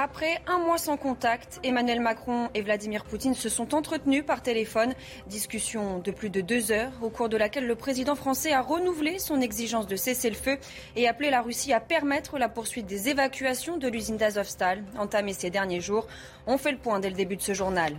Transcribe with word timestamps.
Après 0.00 0.40
un 0.46 0.58
mois 0.58 0.78
sans 0.78 0.96
contact, 0.96 1.58
Emmanuel 1.64 1.98
Macron 1.98 2.50
et 2.54 2.62
Vladimir 2.62 3.04
Poutine 3.04 3.34
se 3.34 3.48
sont 3.48 3.74
entretenus 3.74 4.24
par 4.24 4.42
téléphone. 4.42 4.94
Discussion 5.26 5.98
de 5.98 6.12
plus 6.12 6.30
de 6.30 6.40
deux 6.40 6.70
heures, 6.70 6.92
au 7.02 7.10
cours 7.10 7.28
de 7.28 7.36
laquelle 7.36 7.66
le 7.66 7.74
président 7.74 8.14
français 8.14 8.52
a 8.52 8.62
renouvelé 8.62 9.18
son 9.18 9.40
exigence 9.40 9.88
de 9.88 9.96
cesser 9.96 10.30
le 10.30 10.36
feu 10.36 10.56
et 10.94 11.08
appelé 11.08 11.30
la 11.30 11.42
Russie 11.42 11.72
à 11.72 11.80
permettre 11.80 12.38
la 12.38 12.48
poursuite 12.48 12.86
des 12.86 13.08
évacuations 13.08 13.76
de 13.76 13.88
l'usine 13.88 14.16
d'Azovstal, 14.16 14.84
entamée 14.96 15.32
ces 15.32 15.50
derniers 15.50 15.80
jours. 15.80 16.06
On 16.46 16.58
fait 16.58 16.70
le 16.70 16.78
point 16.78 17.00
dès 17.00 17.10
le 17.10 17.16
début 17.16 17.34
de 17.34 17.42
ce 17.42 17.52
journal. 17.52 17.96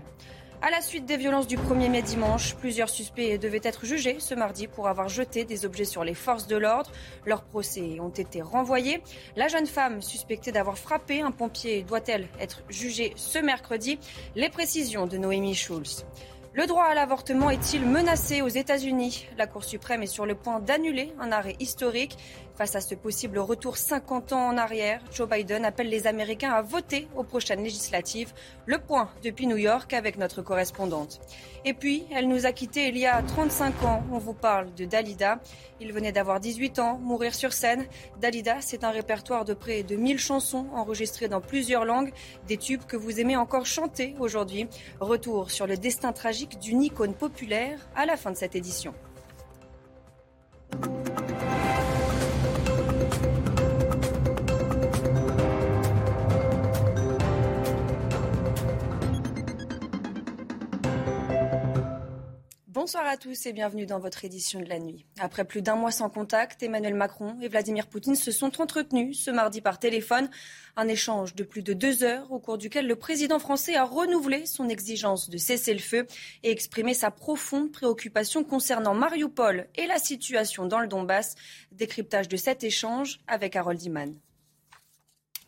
À 0.62 0.72
la 0.72 0.82
suite 0.82 1.06
des 1.06 1.16
violences 1.16 1.48
du 1.48 1.56
1er 1.56 1.90
mai 1.90 2.02
dimanche, 2.02 2.54
plusieurs 2.56 2.90
suspects 2.90 3.38
devaient 3.38 3.62
être 3.64 3.86
jugés 3.86 4.18
ce 4.20 4.36
mardi 4.36 4.68
pour 4.68 4.90
avoir 4.90 5.08
jeté 5.08 5.46
des 5.46 5.66
objets 5.66 5.86
sur 5.86 6.04
les 6.04 6.14
forces 6.14 6.48
de 6.48 6.58
l'ordre. 6.58 6.92
Leurs 7.26 7.44
procès 7.44 7.98
ont 8.02 8.10
été 8.10 8.42
renvoyés. 8.42 9.02
La 9.38 9.48
jeune 9.48 9.68
femme 9.68 10.02
suspectée 10.02 10.52
d'avoir 10.52 10.78
frappé 10.78 11.22
un 11.22 11.32
pompier 11.32 11.84
doit-elle 11.84 12.28
être 12.42 12.62
jugée 12.68 13.14
ce 13.16 13.40
mercredi? 13.40 14.00
Les 14.36 14.50
précisions 14.50 15.08
de 15.08 15.18
Noémie 15.18 15.56
Schulz. 15.56 16.06
Le 16.52 16.66
droit 16.66 16.86
à 16.86 16.96
l'avortement 16.96 17.52
est-il 17.52 17.86
menacé 17.86 18.42
aux 18.42 18.48
États-Unis? 18.48 19.28
La 19.38 19.46
Cour 19.46 19.64
suprême 19.64 20.02
est 20.02 20.08
sur 20.08 20.26
le 20.26 20.34
point 20.34 20.60
d'annuler 20.60 21.14
un 21.20 21.32
arrêt 21.32 21.56
historique. 21.60 22.18
Face 22.56 22.76
à 22.76 22.82
ce 22.82 22.96
possible 22.96 23.38
retour 23.38 23.78
50 23.78 24.34
ans 24.34 24.48
en 24.48 24.58
arrière, 24.58 25.00
Joe 25.14 25.30
Biden 25.30 25.64
appelle 25.64 25.90
les 25.90 26.08
Américains 26.08 26.52
à 26.52 26.62
voter 26.64 27.08
aux 27.16 27.24
prochaines 27.24 27.64
législatives. 27.64 28.34
Le 28.66 28.80
point 28.80 29.10
depuis 29.24 29.46
New 29.46 29.58
York 29.58 29.94
avec 29.94 30.18
notre 30.18 30.42
correspondante. 30.42 31.22
Et 31.66 31.74
puis, 31.74 32.06
elle 32.12 32.28
nous 32.28 32.46
a 32.46 32.52
quittés 32.52 32.88
il 32.88 32.98
y 32.98 33.06
a 33.06 33.22
35 33.22 33.84
ans. 33.84 34.04
On 34.12 34.18
vous 34.18 34.34
parle 34.34 34.74
de 34.74 34.86
Dalida. 34.86 35.40
Il 35.80 35.94
venait 35.94 36.12
d'avoir 36.12 36.40
18 36.40 36.80
ans, 36.80 36.98
mourir 36.98 37.34
sur 37.36 37.54
scène. 37.54 37.86
Dalida, 38.20 38.58
c'est 38.60 38.84
un 38.84 38.92
répertoire 38.92 39.46
de 39.46 39.54
près 39.54 39.84
de 39.84 39.96
1000 39.96 40.18
chansons 40.18 40.66
enregistrées 40.74 41.30
dans 41.30 41.42
plusieurs 41.42 41.86
langues, 41.86 42.12
des 42.48 42.58
tubes 42.58 42.84
que 42.84 42.98
vous 42.98 43.22
aimez 43.22 43.38
encore 43.38 43.66
chanter 43.66 44.16
aujourd'hui. 44.20 44.68
Retour 45.00 45.52
sur 45.52 45.68
le 45.68 45.78
destin 45.78 46.12
tragique 46.12 46.39
d'une 46.48 46.84
icône 46.84 47.14
populaire 47.14 47.80
à 47.96 48.06
la 48.06 48.18
fin 48.18 48.32
de 48.32 48.38
cette 48.38 48.56
édition. 48.56 48.94
Bonsoir 62.82 63.06
à 63.06 63.18
tous 63.18 63.46
et 63.46 63.52
bienvenue 63.52 63.86
dans 63.86 64.00
votre 64.00 64.24
édition 64.24 64.62
de 64.62 64.70
la 64.70 64.80
nuit. 64.80 65.06
Après 65.20 65.44
plus 65.44 65.62
d'un 65.62 65.76
mois 65.76 65.92
sans 65.92 66.10
contact, 66.10 66.64
Emmanuel 66.64 66.94
Macron 66.94 67.38
et 67.42 67.50
Vladimir 67.50 67.88
Poutine 67.88 68.16
se 68.16 68.32
sont 68.32 68.62
entretenus 68.62 69.22
ce 69.22 69.32
mardi 69.32 69.60
par 69.60 69.80
téléphone. 69.80 70.30
Un 70.78 70.88
échange 70.88 71.36
de 71.36 71.44
plus 71.44 71.62
de 71.62 71.74
deux 71.74 72.06
heures 72.06 72.32
au 72.32 72.40
cours 72.40 72.58
duquel 72.58 72.88
le 72.88 72.96
président 72.96 73.38
français 73.38 73.76
a 73.76 73.84
renouvelé 73.84 74.46
son 74.46 74.70
exigence 74.70 75.30
de 75.30 75.38
cesser 75.38 75.74
le 75.74 75.82
feu 75.82 76.08
et 76.44 76.52
exprimé 76.52 76.94
sa 76.94 77.12
profonde 77.12 77.70
préoccupation 77.74 78.46
concernant 78.46 78.94
Mariupol 78.94 79.68
et 79.76 79.86
la 79.86 80.00
situation 80.00 80.66
dans 80.66 80.80
le 80.80 80.88
Donbass. 80.88 81.36
Décryptage 81.74 82.30
de 82.30 82.38
cet 82.38 82.64
échange 82.64 83.20
avec 83.28 83.58
Harold 83.58 83.84
Iman. 83.84 84.16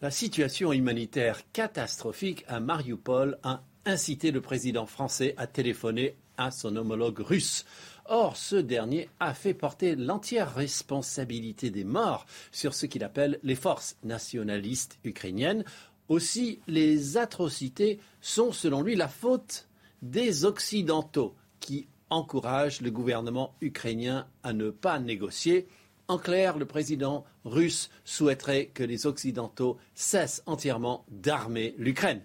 La 0.01 0.11
situation 0.11 0.73
humanitaire 0.73 1.49
catastrophique 1.53 2.43
à 2.49 2.59
Mariupol 2.59 3.39
a 3.43 3.63
incité 3.85 4.31
le 4.31 4.41
président 4.41 4.85
français 4.85 5.33
à 5.37 5.47
téléphoner 5.47 6.17
à 6.45 6.51
son 6.51 6.75
homologue 6.75 7.19
russe. 7.19 7.65
Or, 8.05 8.35
ce 8.35 8.55
dernier 8.55 9.09
a 9.19 9.33
fait 9.33 9.53
porter 9.53 9.95
l'entière 9.95 10.53
responsabilité 10.53 11.69
des 11.69 11.83
morts 11.83 12.25
sur 12.51 12.73
ce 12.73 12.85
qu'il 12.85 13.03
appelle 13.03 13.39
les 13.43 13.55
forces 13.55 13.97
nationalistes 14.03 14.99
ukrainiennes. 15.03 15.63
Aussi, 16.09 16.59
les 16.67 17.17
atrocités 17.17 17.99
sont, 18.19 18.51
selon 18.51 18.81
lui, 18.81 18.95
la 18.95 19.07
faute 19.07 19.69
des 20.01 20.45
Occidentaux 20.45 21.35
qui 21.59 21.87
encouragent 22.09 22.81
le 22.81 22.91
gouvernement 22.91 23.55
ukrainien 23.61 24.27
à 24.43 24.51
ne 24.51 24.69
pas 24.71 24.99
négocier. 24.99 25.67
En 26.07 26.17
clair, 26.17 26.57
le 26.57 26.65
président 26.65 27.23
russe 27.45 27.89
souhaiterait 28.03 28.65
que 28.73 28.83
les 28.83 29.07
Occidentaux 29.07 29.77
cessent 29.95 30.43
entièrement 30.45 31.05
d'armer 31.09 31.75
l'Ukraine 31.77 32.21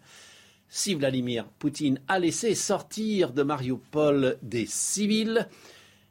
si 0.68 0.94
Vladimir 0.94 1.46
Poutine 1.58 2.00
a 2.08 2.18
laissé 2.18 2.54
sortir 2.54 3.32
de 3.32 3.42
Mariupol 3.42 4.38
des 4.42 4.66
civils, 4.66 5.48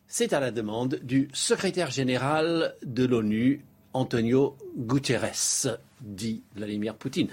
c'est 0.08 0.34
à 0.34 0.40
la 0.40 0.52
demande 0.52 1.00
du 1.04 1.30
secrétaire 1.34 1.92
général 1.92 2.76
de 2.84 3.06
l'ONU, 3.06 3.66
Antonio 3.94 4.58
Guterres, 4.78 5.78
dit 6.02 6.44
Vladimir 6.56 6.96
Poutine. 6.96 7.28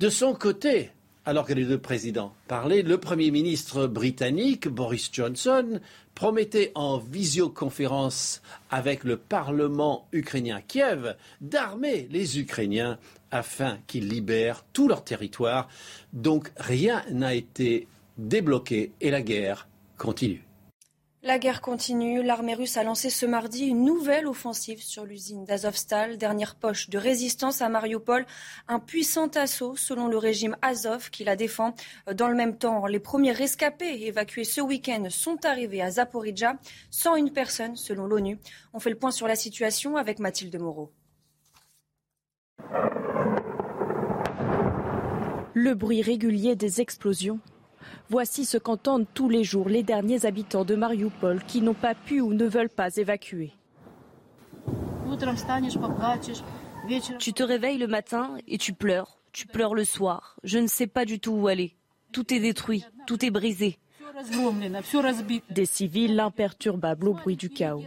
De 0.00 0.08
son 0.08 0.34
côté, 0.34 0.90
alors 1.26 1.46
que 1.46 1.52
les 1.52 1.64
deux 1.64 1.78
présidents 1.78 2.34
parlaient, 2.48 2.82
le 2.82 2.98
Premier 2.98 3.30
ministre 3.30 3.86
britannique, 3.86 4.68
Boris 4.68 5.10
Johnson, 5.12 5.80
promettait 6.14 6.70
en 6.74 6.98
visioconférence 6.98 8.42
avec 8.70 9.04
le 9.04 9.16
Parlement 9.16 10.06
ukrainien 10.12 10.60
Kiev 10.66 11.16
d'armer 11.40 12.08
les 12.10 12.38
Ukrainiens 12.38 12.98
afin 13.30 13.78
qu'ils 13.86 14.08
libèrent 14.08 14.64
tout 14.72 14.86
leur 14.86 15.02
territoire. 15.02 15.68
Donc 16.12 16.52
rien 16.56 17.02
n'a 17.10 17.34
été 17.34 17.88
débloqué 18.18 18.92
et 19.00 19.10
la 19.10 19.22
guerre 19.22 19.66
continue. 19.96 20.44
La 21.26 21.38
guerre 21.38 21.62
continue. 21.62 22.22
L'armée 22.22 22.52
russe 22.52 22.76
a 22.76 22.84
lancé 22.84 23.08
ce 23.08 23.24
mardi 23.24 23.64
une 23.64 23.82
nouvelle 23.82 24.26
offensive 24.26 24.82
sur 24.82 25.06
l'usine 25.06 25.46
d'Azovstal, 25.46 26.18
dernière 26.18 26.54
poche 26.54 26.90
de 26.90 26.98
résistance 26.98 27.62
à 27.62 27.70
Mariupol. 27.70 28.26
Un 28.68 28.78
puissant 28.78 29.28
assaut 29.28 29.74
selon 29.74 30.06
le 30.08 30.18
régime 30.18 30.54
Azov 30.60 31.08
qui 31.08 31.24
la 31.24 31.34
défend. 31.34 31.74
Dans 32.12 32.28
le 32.28 32.34
même 32.34 32.58
temps, 32.58 32.84
les 32.84 33.00
premiers 33.00 33.32
rescapés 33.32 34.04
évacués 34.04 34.44
ce 34.44 34.60
week-end 34.60 35.04
sont 35.08 35.46
arrivés 35.46 35.80
à 35.80 35.92
Zaporizhia, 35.92 36.58
sans 36.90 37.16
une 37.16 37.32
personne 37.32 37.74
selon 37.74 38.04
l'ONU. 38.04 38.38
On 38.74 38.78
fait 38.78 38.90
le 38.90 38.98
point 38.98 39.10
sur 39.10 39.26
la 39.26 39.34
situation 39.34 39.96
avec 39.96 40.18
Mathilde 40.18 40.60
Moreau. 40.60 40.92
Le 45.54 45.72
bruit 45.72 46.02
régulier 46.02 46.54
des 46.54 46.82
explosions 46.82 47.40
Voici 48.10 48.44
ce 48.44 48.58
qu'entendent 48.58 49.06
tous 49.14 49.28
les 49.28 49.44
jours 49.44 49.68
les 49.68 49.82
derniers 49.82 50.26
habitants 50.26 50.64
de 50.64 50.74
Mariupol 50.74 51.42
qui 51.44 51.62
n'ont 51.62 51.74
pas 51.74 51.94
pu 51.94 52.20
ou 52.20 52.34
ne 52.34 52.44
veulent 52.44 52.68
pas 52.68 52.94
évacuer. 52.96 53.52
Tu 57.18 57.32
te 57.32 57.42
réveilles 57.42 57.78
le 57.78 57.86
matin 57.86 58.36
et 58.46 58.58
tu 58.58 58.72
pleures. 58.74 59.18
Tu 59.32 59.46
pleures 59.46 59.74
le 59.74 59.84
soir. 59.84 60.36
Je 60.44 60.58
ne 60.58 60.66
sais 60.66 60.86
pas 60.86 61.04
du 61.04 61.18
tout 61.18 61.32
où 61.32 61.48
aller. 61.48 61.74
Tout 62.12 62.32
est 62.32 62.40
détruit, 62.40 62.84
tout 63.06 63.24
est 63.24 63.30
brisé. 63.30 63.78
Des 65.50 65.66
civils 65.66 66.20
imperturbables 66.20 67.08
au 67.08 67.14
bruit 67.14 67.36
du 67.36 67.50
chaos. 67.50 67.82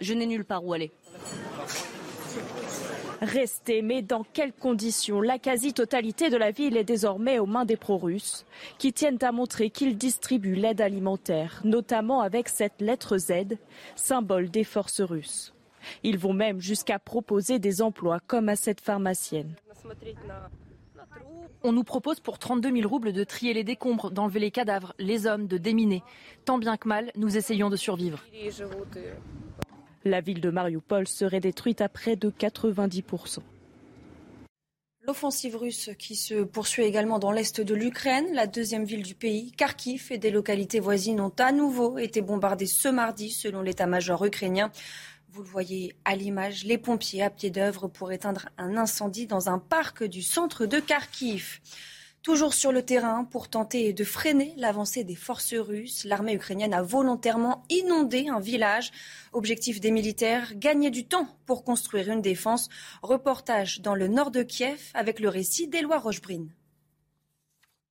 Je 0.00 0.14
n'ai 0.14 0.26
nulle 0.26 0.44
part 0.44 0.64
où 0.64 0.72
aller. 0.72 0.90
Rester, 3.20 3.82
mais 3.82 4.00
dans 4.00 4.24
quelles 4.24 4.52
conditions? 4.52 5.20
La 5.20 5.38
quasi-totalité 5.38 6.30
de 6.30 6.38
la 6.38 6.52
ville 6.52 6.76
est 6.76 6.84
désormais 6.84 7.38
aux 7.38 7.46
mains 7.46 7.66
des 7.66 7.76
pro-russes, 7.76 8.46
qui 8.78 8.94
tiennent 8.94 9.22
à 9.22 9.30
montrer 9.30 9.68
qu'ils 9.68 9.98
distribuent 9.98 10.54
l'aide 10.54 10.80
alimentaire, 10.80 11.60
notamment 11.64 12.22
avec 12.22 12.48
cette 12.48 12.80
lettre 12.80 13.18
Z, 13.18 13.58
symbole 13.94 14.48
des 14.48 14.64
forces 14.64 15.02
russes. 15.02 15.52
Ils 16.02 16.18
vont 16.18 16.32
même 16.32 16.60
jusqu'à 16.60 16.98
proposer 16.98 17.58
des 17.58 17.82
emplois 17.82 18.20
comme 18.26 18.48
à 18.48 18.56
cette 18.56 18.80
pharmacienne. 18.80 19.54
On 21.62 21.72
nous 21.72 21.84
propose 21.84 22.20
pour 22.20 22.38
32 22.38 22.72
000 22.74 22.88
roubles 22.88 23.12
de 23.12 23.22
trier 23.22 23.52
les 23.52 23.64
décombres, 23.64 24.10
d'enlever 24.10 24.40
les 24.40 24.50
cadavres, 24.50 24.94
les 24.98 25.26
hommes, 25.26 25.46
de 25.46 25.58
déminer. 25.58 26.02
Tant 26.44 26.58
bien 26.58 26.76
que 26.76 26.88
mal, 26.88 27.12
nous 27.16 27.36
essayons 27.36 27.68
de 27.68 27.76
survivre. 27.76 28.24
La 30.04 30.22
ville 30.22 30.40
de 30.40 30.50
Mariupol 30.50 31.06
serait 31.06 31.40
détruite 31.40 31.82
à 31.82 31.90
près 31.90 32.16
de 32.16 32.30
90%. 32.30 33.40
L'offensive 35.06 35.56
russe 35.56 35.90
qui 35.98 36.14
se 36.14 36.44
poursuit 36.44 36.84
également 36.84 37.18
dans 37.18 37.32
l'est 37.32 37.60
de 37.60 37.74
l'Ukraine, 37.74 38.26
la 38.32 38.46
deuxième 38.46 38.84
ville 38.84 39.02
du 39.02 39.14
pays, 39.14 39.50
Kharkiv 39.52 40.08
et 40.10 40.18
des 40.18 40.30
localités 40.30 40.78
voisines 40.78 41.20
ont 41.20 41.32
à 41.38 41.52
nouveau 41.52 41.98
été 41.98 42.20
bombardées 42.20 42.66
ce 42.66 42.88
mardi 42.88 43.30
selon 43.30 43.62
l'état-major 43.62 44.24
ukrainien. 44.24 44.70
Vous 45.32 45.42
le 45.42 45.48
voyez 45.48 45.94
à 46.04 46.16
l'image, 46.16 46.64
les 46.64 46.76
pompiers 46.76 47.22
à 47.22 47.30
pied 47.30 47.50
d'œuvre 47.50 47.86
pour 47.86 48.10
éteindre 48.10 48.48
un 48.58 48.76
incendie 48.76 49.28
dans 49.28 49.48
un 49.48 49.60
parc 49.60 50.02
du 50.02 50.22
centre 50.22 50.66
de 50.66 50.80
Kharkiv. 50.80 51.60
Toujours 52.22 52.52
sur 52.52 52.72
le 52.72 52.82
terrain, 52.82 53.24
pour 53.24 53.48
tenter 53.48 53.92
de 53.92 54.02
freiner 54.02 54.52
l'avancée 54.56 55.04
des 55.04 55.14
forces 55.14 55.54
russes, 55.54 56.02
l'armée 56.02 56.34
ukrainienne 56.34 56.74
a 56.74 56.82
volontairement 56.82 57.62
inondé 57.70 58.26
un 58.28 58.40
village. 58.40 58.90
Objectif 59.32 59.80
des 59.80 59.92
militaires, 59.92 60.52
gagner 60.56 60.90
du 60.90 61.06
temps 61.06 61.28
pour 61.46 61.62
construire 61.62 62.10
une 62.10 62.22
défense. 62.22 62.68
Reportage 63.02 63.82
dans 63.82 63.94
le 63.94 64.08
nord 64.08 64.32
de 64.32 64.42
Kiev 64.42 64.90
avec 64.94 65.20
le 65.20 65.28
récit 65.28 65.68
d'Éloi 65.68 66.00
Rochebrine. 66.00 66.52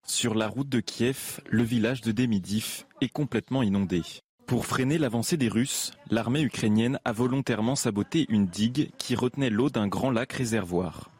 Sur 0.03 0.35
la 0.35 0.49
route 0.49 0.69
de 0.69 0.81
Kiev, 0.81 1.39
le 1.47 1.63
village 1.63 2.01
de 2.01 2.11
Demidif 2.11 2.85
est 2.99 3.09
complètement 3.09 3.63
inondé. 3.63 4.01
Pour 4.49 4.65
freiner 4.65 4.97
l'avancée 4.97 5.37
des 5.37 5.47
Russes, 5.47 5.91
l'armée 6.09 6.41
ukrainienne 6.41 6.99
a 7.05 7.11
volontairement 7.11 7.75
saboté 7.75 8.25
une 8.29 8.47
digue 8.47 8.89
qui 8.97 9.13
retenait 9.13 9.51
l'eau 9.51 9.69
d'un 9.69 9.87
grand 9.87 10.09
lac 10.09 10.33
réservoir. 10.33 11.11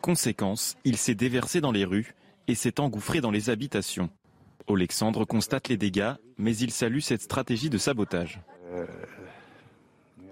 Conséquence, 0.00 0.76
il 0.84 0.96
s'est 0.96 1.16
déversé 1.16 1.60
dans 1.60 1.72
les 1.72 1.84
rues 1.84 2.14
et 2.46 2.54
s'est 2.54 2.78
engouffré 2.78 3.20
dans 3.20 3.32
les 3.32 3.50
habitations. 3.50 4.10
Alexandre 4.68 5.24
constate 5.24 5.66
les 5.66 5.76
dégâts, 5.76 6.12
mais 6.36 6.56
il 6.56 6.70
salue 6.70 7.00
cette 7.00 7.22
stratégie 7.22 7.68
de 7.68 7.78
sabotage. 7.78 8.40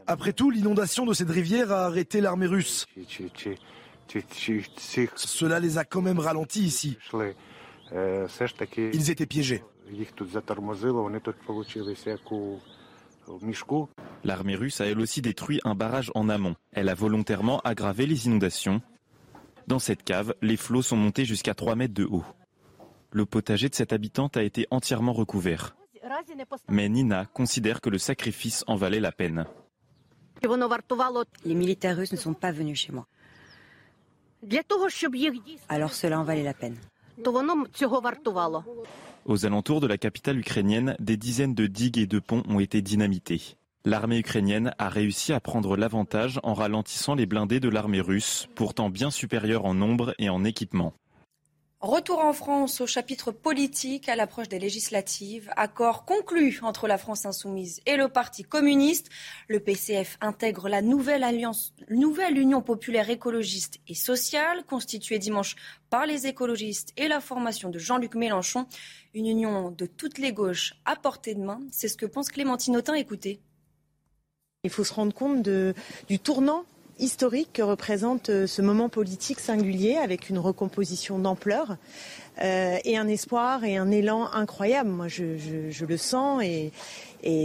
Après 0.06 0.32
tout, 0.32 0.52
l'inondation 0.52 1.04
de 1.04 1.14
cette 1.14 1.30
rivière 1.30 1.72
a 1.72 1.86
arrêté 1.86 2.20
l'armée 2.20 2.46
russe. 2.46 2.86
Cela 5.16 5.58
les 5.58 5.78
a 5.78 5.84
quand 5.84 6.02
même 6.02 6.20
ralentis 6.20 6.62
ici. 6.62 6.96
Ils 7.92 9.10
étaient 9.10 9.26
piégés. 9.26 9.64
L'armée 14.24 14.56
russe 14.56 14.80
a 14.80 14.86
elle 14.86 15.00
aussi 15.00 15.22
détruit 15.22 15.60
un 15.64 15.74
barrage 15.74 16.10
en 16.14 16.28
amont. 16.28 16.56
Elle 16.72 16.88
a 16.88 16.94
volontairement 16.94 17.60
aggravé 17.60 18.06
les 18.06 18.26
inondations. 18.26 18.82
Dans 19.66 19.78
cette 19.78 20.04
cave, 20.04 20.34
les 20.42 20.56
flots 20.56 20.82
sont 20.82 20.96
montés 20.96 21.24
jusqu'à 21.24 21.54
3 21.54 21.74
mètres 21.74 21.94
de 21.94 22.04
haut. 22.04 22.24
Le 23.10 23.26
potager 23.26 23.68
de 23.68 23.74
cette 23.74 23.92
habitante 23.92 24.36
a 24.36 24.42
été 24.42 24.66
entièrement 24.70 25.12
recouvert. 25.12 25.76
Mais 26.68 26.88
Nina 26.88 27.26
considère 27.26 27.80
que 27.80 27.90
le 27.90 27.98
sacrifice 27.98 28.64
en 28.66 28.76
valait 28.76 29.00
la 29.00 29.12
peine. 29.12 29.46
Les 30.42 31.54
militaires 31.54 31.96
russes 31.96 32.12
ne 32.12 32.16
sont 32.16 32.34
pas 32.34 32.52
venus 32.52 32.78
chez 32.78 32.92
moi. 32.92 33.06
Alors 35.68 35.92
cela 35.92 36.20
en 36.20 36.24
valait 36.24 36.44
la 36.44 36.54
peine. 36.54 36.76
Aux 39.26 39.44
alentours 39.44 39.80
de 39.80 39.88
la 39.88 39.98
capitale 39.98 40.38
ukrainienne, 40.38 40.94
des 41.00 41.16
dizaines 41.16 41.56
de 41.56 41.66
digues 41.66 41.98
et 41.98 42.06
de 42.06 42.20
ponts 42.20 42.44
ont 42.48 42.60
été 42.60 42.80
dynamités. 42.80 43.56
L'armée 43.84 44.18
ukrainienne 44.18 44.72
a 44.78 44.88
réussi 44.88 45.32
à 45.32 45.40
prendre 45.40 45.76
l'avantage 45.76 46.38
en 46.44 46.54
ralentissant 46.54 47.16
les 47.16 47.26
blindés 47.26 47.58
de 47.58 47.68
l'armée 47.68 48.00
russe, 48.00 48.48
pourtant 48.54 48.88
bien 48.88 49.10
supérieure 49.10 49.64
en 49.64 49.74
nombre 49.74 50.14
et 50.20 50.28
en 50.28 50.44
équipement. 50.44 50.92
Retour 51.82 52.20
en 52.20 52.32
France 52.32 52.80
au 52.80 52.86
chapitre 52.86 53.32
politique 53.32 54.08
à 54.08 54.16
l'approche 54.16 54.48
des 54.48 54.58
législatives. 54.58 55.50
Accord 55.56 56.06
conclu 56.06 56.58
entre 56.62 56.88
la 56.88 56.96
France 56.96 57.26
insoumise 57.26 57.82
et 57.84 57.98
le 57.98 58.08
Parti 58.08 58.44
communiste. 58.44 59.10
Le 59.46 59.60
PCF 59.60 60.16
intègre 60.22 60.70
la 60.70 60.80
nouvelle 60.80 61.22
alliance, 61.22 61.74
nouvelle 61.90 62.38
Union 62.38 62.62
populaire 62.62 63.10
écologiste 63.10 63.78
et 63.88 63.94
sociale, 63.94 64.64
constituée 64.64 65.18
dimanche 65.18 65.54
par 65.90 66.06
les 66.06 66.26
écologistes 66.26 66.94
et 66.96 67.08
la 67.08 67.20
formation 67.20 67.68
de 67.68 67.78
Jean-Luc 67.78 68.14
Mélenchon. 68.14 68.66
Une 69.12 69.26
union 69.26 69.70
de 69.70 69.84
toutes 69.84 70.16
les 70.16 70.32
gauches 70.32 70.72
à 70.86 70.96
portée 70.96 71.34
de 71.34 71.42
main. 71.42 71.60
C'est 71.70 71.88
ce 71.88 71.98
que 71.98 72.06
pense 72.06 72.30
Clémentine 72.30 72.78
Autain. 72.78 72.94
Écoutez. 72.94 73.42
Il 74.64 74.70
faut 74.70 74.82
se 74.82 74.94
rendre 74.94 75.12
compte 75.12 75.42
du 75.42 76.18
tournant 76.18 76.64
historique 76.98 77.52
que 77.52 77.62
représente 77.62 78.30
euh, 78.30 78.46
ce 78.46 78.62
moment 78.62 78.88
politique 78.88 79.40
singulier 79.40 79.96
avec 79.96 80.30
une 80.30 80.38
recomposition 80.38 81.18
d'ampleur 81.18 81.76
euh, 82.42 82.78
et 82.84 82.96
un 82.96 83.08
espoir 83.08 83.64
et 83.64 83.76
un 83.76 83.90
élan 83.90 84.28
incroyable. 84.32 84.90
Moi, 84.90 85.08
je, 85.08 85.84
le 85.84 85.96
sens 85.96 86.42
et, 86.42 86.72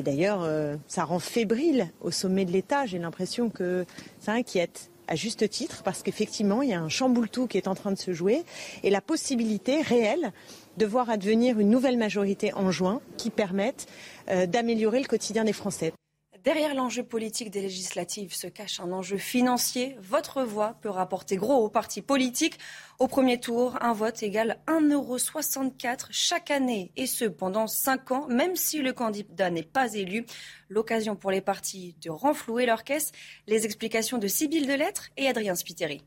d'ailleurs, 0.03 0.41
euh, 0.43 0.75
ça 0.87 1.03
rend 1.03 1.19
fébrile 1.19 1.89
au 2.01 2.11
sommet 2.11 2.45
de 2.45 2.51
l'État. 2.51 2.85
J'ai 2.85 2.99
l'impression 2.99 3.49
que 3.49 3.85
ça 4.19 4.33
inquiète 4.33 4.91
à 5.07 5.15
juste 5.15 5.49
titre 5.49 5.83
parce 5.83 6.03
qu'effectivement, 6.03 6.61
il 6.61 6.69
y 6.69 6.73
a 6.73 6.81
un 6.81 6.89
chamboule-tout 6.89 7.47
qui 7.47 7.57
est 7.57 7.67
en 7.67 7.75
train 7.75 7.91
de 7.91 7.97
se 7.97 8.13
jouer 8.13 8.43
et 8.83 8.89
la 8.89 9.01
possibilité 9.01 9.81
réelle 9.81 10.31
de 10.77 10.85
voir 10.85 11.09
advenir 11.09 11.59
une 11.59 11.69
nouvelle 11.69 11.97
majorité 11.97 12.53
en 12.53 12.71
juin 12.71 13.01
qui 13.17 13.29
permette 13.29 13.87
euh, 14.29 14.45
d'améliorer 14.45 14.99
le 14.99 15.07
quotidien 15.07 15.43
des 15.43 15.53
Français. 15.53 15.93
Derrière 16.43 16.73
l'enjeu 16.73 17.03
politique 17.03 17.51
des 17.51 17.61
législatives 17.61 18.33
se 18.33 18.47
cache 18.47 18.79
un 18.79 18.91
enjeu 18.91 19.17
financier. 19.17 19.95
Votre 20.01 20.41
voix 20.41 20.73
peut 20.81 20.89
rapporter 20.89 21.35
gros 21.35 21.63
aux 21.63 21.69
partis 21.69 22.01
politiques. 22.01 22.57
Au 22.97 23.07
premier 23.07 23.39
tour, 23.39 23.77
un 23.79 23.93
vote 23.93 24.23
égale 24.23 24.57
1,64€ 24.65 26.07
chaque 26.09 26.49
année, 26.49 26.91
et 26.95 27.05
ce 27.05 27.25
pendant 27.25 27.67
5 27.67 28.11
ans, 28.11 28.27
même 28.27 28.55
si 28.55 28.81
le 28.81 28.91
candidat 28.91 29.51
n'est 29.51 29.61
pas 29.61 29.93
élu. 29.93 30.25
L'occasion 30.67 31.15
pour 31.15 31.29
les 31.29 31.41
partis 31.41 31.95
de 32.01 32.09
renflouer 32.09 32.65
leur 32.65 32.83
caisse. 32.83 33.11
Les 33.45 33.65
explications 33.65 34.17
de 34.17 34.27
Sybille 34.27 34.65
Delettre 34.65 35.09
et 35.17 35.27
Adrien 35.27 35.53
Spiteri. 35.53 36.01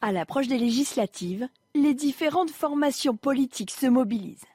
À 0.00 0.10
l'approche 0.10 0.48
des 0.48 0.58
législatives, 0.58 1.48
les 1.74 1.92
différentes 1.92 2.50
formations 2.50 3.16
politiques 3.16 3.72
se 3.72 3.88
mobilisent. 3.88 4.46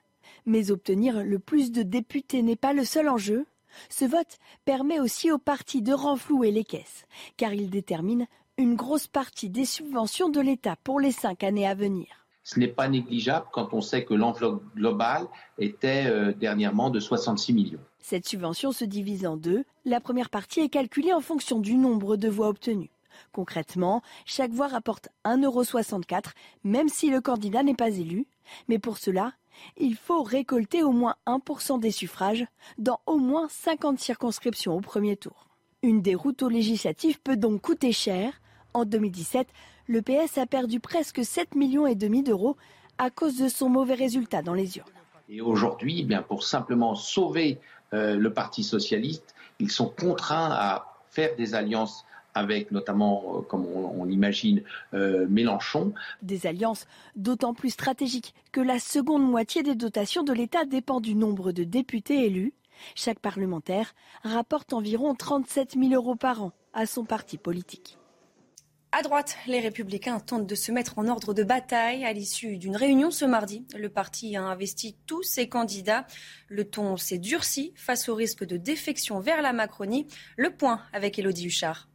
Mais 0.48 0.72
obtenir 0.72 1.24
le 1.24 1.38
plus 1.38 1.72
de 1.72 1.84
députés 1.84 2.42
n'est 2.42 2.56
pas 2.56 2.74
le 2.74 2.86
seul 2.86 3.08
enjeu. 3.08 3.46
Ce 3.90 4.06
vote 4.06 4.38
permet 4.66 5.00
aussi 5.00 5.32
aux 5.32 5.38
partis 5.38 5.82
de 5.82 5.94
renflouer 5.94 6.52
les 6.52 6.64
caisses, 6.64 7.06
car 7.38 7.54
il 7.54 7.70
détermine 7.70 8.28
une 8.58 8.76
grosse 8.76 9.08
partie 9.08 9.50
des 9.50 9.66
subventions 9.66 10.30
de 10.30 10.40
l'État 10.40 10.76
pour 10.84 11.00
les 11.00 11.12
cinq 11.12 11.44
années 11.44 11.68
à 11.68 11.74
venir. 11.74 12.08
Ce 12.44 12.60
n'est 12.60 12.68
pas 12.68 12.90
négligeable 12.90 13.46
quand 13.54 13.74
on 13.74 13.82
sait 13.82 14.04
que 14.04 14.14
l'enveloppe 14.14 14.64
globale 14.76 15.28
était 15.58 16.06
euh, 16.08 16.34
dernièrement 16.34 16.90
de 16.90 17.00
66 17.00 17.54
millions. 17.54 17.80
Cette 18.00 18.28
subvention 18.28 18.74
se 18.74 18.84
divise 18.84 19.26
en 19.26 19.38
deux. 19.38 19.64
La 19.86 20.02
première 20.02 20.30
partie 20.30 20.60
est 20.60 20.70
calculée 20.70 21.14
en 21.14 21.22
fonction 21.22 21.60
du 21.60 21.76
nombre 21.76 22.18
de 22.18 22.28
voix 22.28 22.50
obtenues. 22.50 22.92
Concrètement, 23.32 24.02
chaque 24.26 24.52
voix 24.52 24.68
rapporte 24.68 25.08
1,64€, 25.24 26.32
même 26.66 26.90
si 26.90 27.10
le 27.10 27.22
candidat 27.22 27.64
n'est 27.64 27.76
pas 27.76 27.90
élu. 27.90 28.28
Mais 28.68 28.78
pour 28.78 28.98
cela, 28.98 29.34
il 29.78 29.96
faut 29.96 30.24
récolter 30.24 30.84
au 30.84 30.92
moins 30.92 31.16
1% 31.28 31.80
des 31.80 31.92
suffrages 31.92 32.46
dans 32.78 33.00
au 33.06 33.18
moins 33.18 33.48
50 33.50 34.00
circonscriptions 34.00 34.76
au 34.76 34.82
premier 34.82 35.18
tour. 35.18 35.48
Une 35.82 36.02
déroute 36.02 36.44
aux 36.44 36.50
législatives 36.50 37.20
peut 37.22 37.38
donc 37.38 37.62
coûter 37.62 37.92
cher. 37.92 38.42
En 38.74 38.86
2017, 38.86 39.48
le 39.88 40.02
PS 40.02 40.38
a 40.38 40.46
perdu 40.46 40.80
presque 40.80 41.20
7,5 41.20 41.58
millions 41.58 41.88
et 41.88 41.96
demi 41.96 42.24
d'euros 42.24 42.58
à 42.98 43.10
cause 43.10 43.38
de 43.38 43.48
son 43.48 43.70
mauvais 43.70 43.96
résultat 43.96 44.42
dans 44.42 44.54
les 44.54 44.78
urnes. 44.78 44.88
Et 45.30 45.42
aujourd'hui, 45.42 46.08
eh 46.10 46.18
pour 46.28 46.44
simplement 46.44 46.96
sauver 46.96 47.60
euh, 47.94 48.16
le 48.16 48.34
Parti 48.34 48.64
socialiste, 48.64 49.36
ils 49.60 49.72
sont 49.72 49.90
contraints 49.90 50.52
à 50.52 51.00
faire 51.10 51.36
des 51.36 51.56
alliances 51.56 52.06
avec 52.34 52.72
notamment, 52.72 53.38
euh, 53.38 53.42
comme 53.42 53.66
on, 53.66 54.02
on 54.02 54.06
l'imagine, 54.06 54.64
euh, 54.94 55.28
Mélenchon. 55.30 55.94
Des 56.22 56.48
alliances 56.48 56.88
d'autant 57.16 57.54
plus 57.54 57.72
stratégiques 57.72 58.34
que 58.52 58.62
la 58.62 58.80
seconde 58.80 59.30
moitié 59.30 59.64
des 59.64 59.76
dotations 59.76 60.24
de 60.24 60.34
l'État 60.34 60.66
dépend 60.66 61.00
du 61.00 61.16
nombre 61.16 61.52
de 61.52 61.64
députés 61.64 62.26
élus. 62.26 62.54
Chaque 62.96 63.20
parlementaire 63.20 63.94
rapporte 64.24 64.74
environ 64.74 65.16
37 65.16 65.76
000 65.80 65.94
euros 65.94 66.16
par 66.16 66.44
an 66.44 66.52
à 66.74 66.86
son 66.86 67.06
parti 67.06 67.38
politique. 67.38 67.98
À 68.96 69.02
droite, 69.02 69.38
les 69.48 69.60
républicains 69.60 70.20
tentent 70.20 70.46
de 70.46 70.54
se 70.54 70.72
mettre 70.72 71.00
en 71.00 71.08
ordre 71.08 71.34
de 71.34 71.44
bataille 71.44 72.06
à 72.06 72.14
l'issue 72.14 72.58
d'une 72.58 72.76
réunion 72.76 73.10
ce 73.10 73.26
mardi. 73.26 73.66
Le 73.76 73.90
parti 73.90 74.36
a 74.36 74.44
investi 74.44 74.96
tous 75.08 75.24
ses 75.24 75.50
candidats. 75.50 76.06
Le 76.48 76.64
ton 76.70 76.96
s'est 76.96 77.18
durci 77.18 77.74
face 77.76 78.08
au 78.08 78.14
risque 78.14 78.46
de 78.46 78.56
défection 78.56 79.20
vers 79.20 79.42
la 79.42 79.52
Macronie. 79.52 80.06
Le 80.38 80.52
point 80.52 80.80
avec 80.94 81.18
Élodie 81.18 81.48
Huchard. 81.48 81.90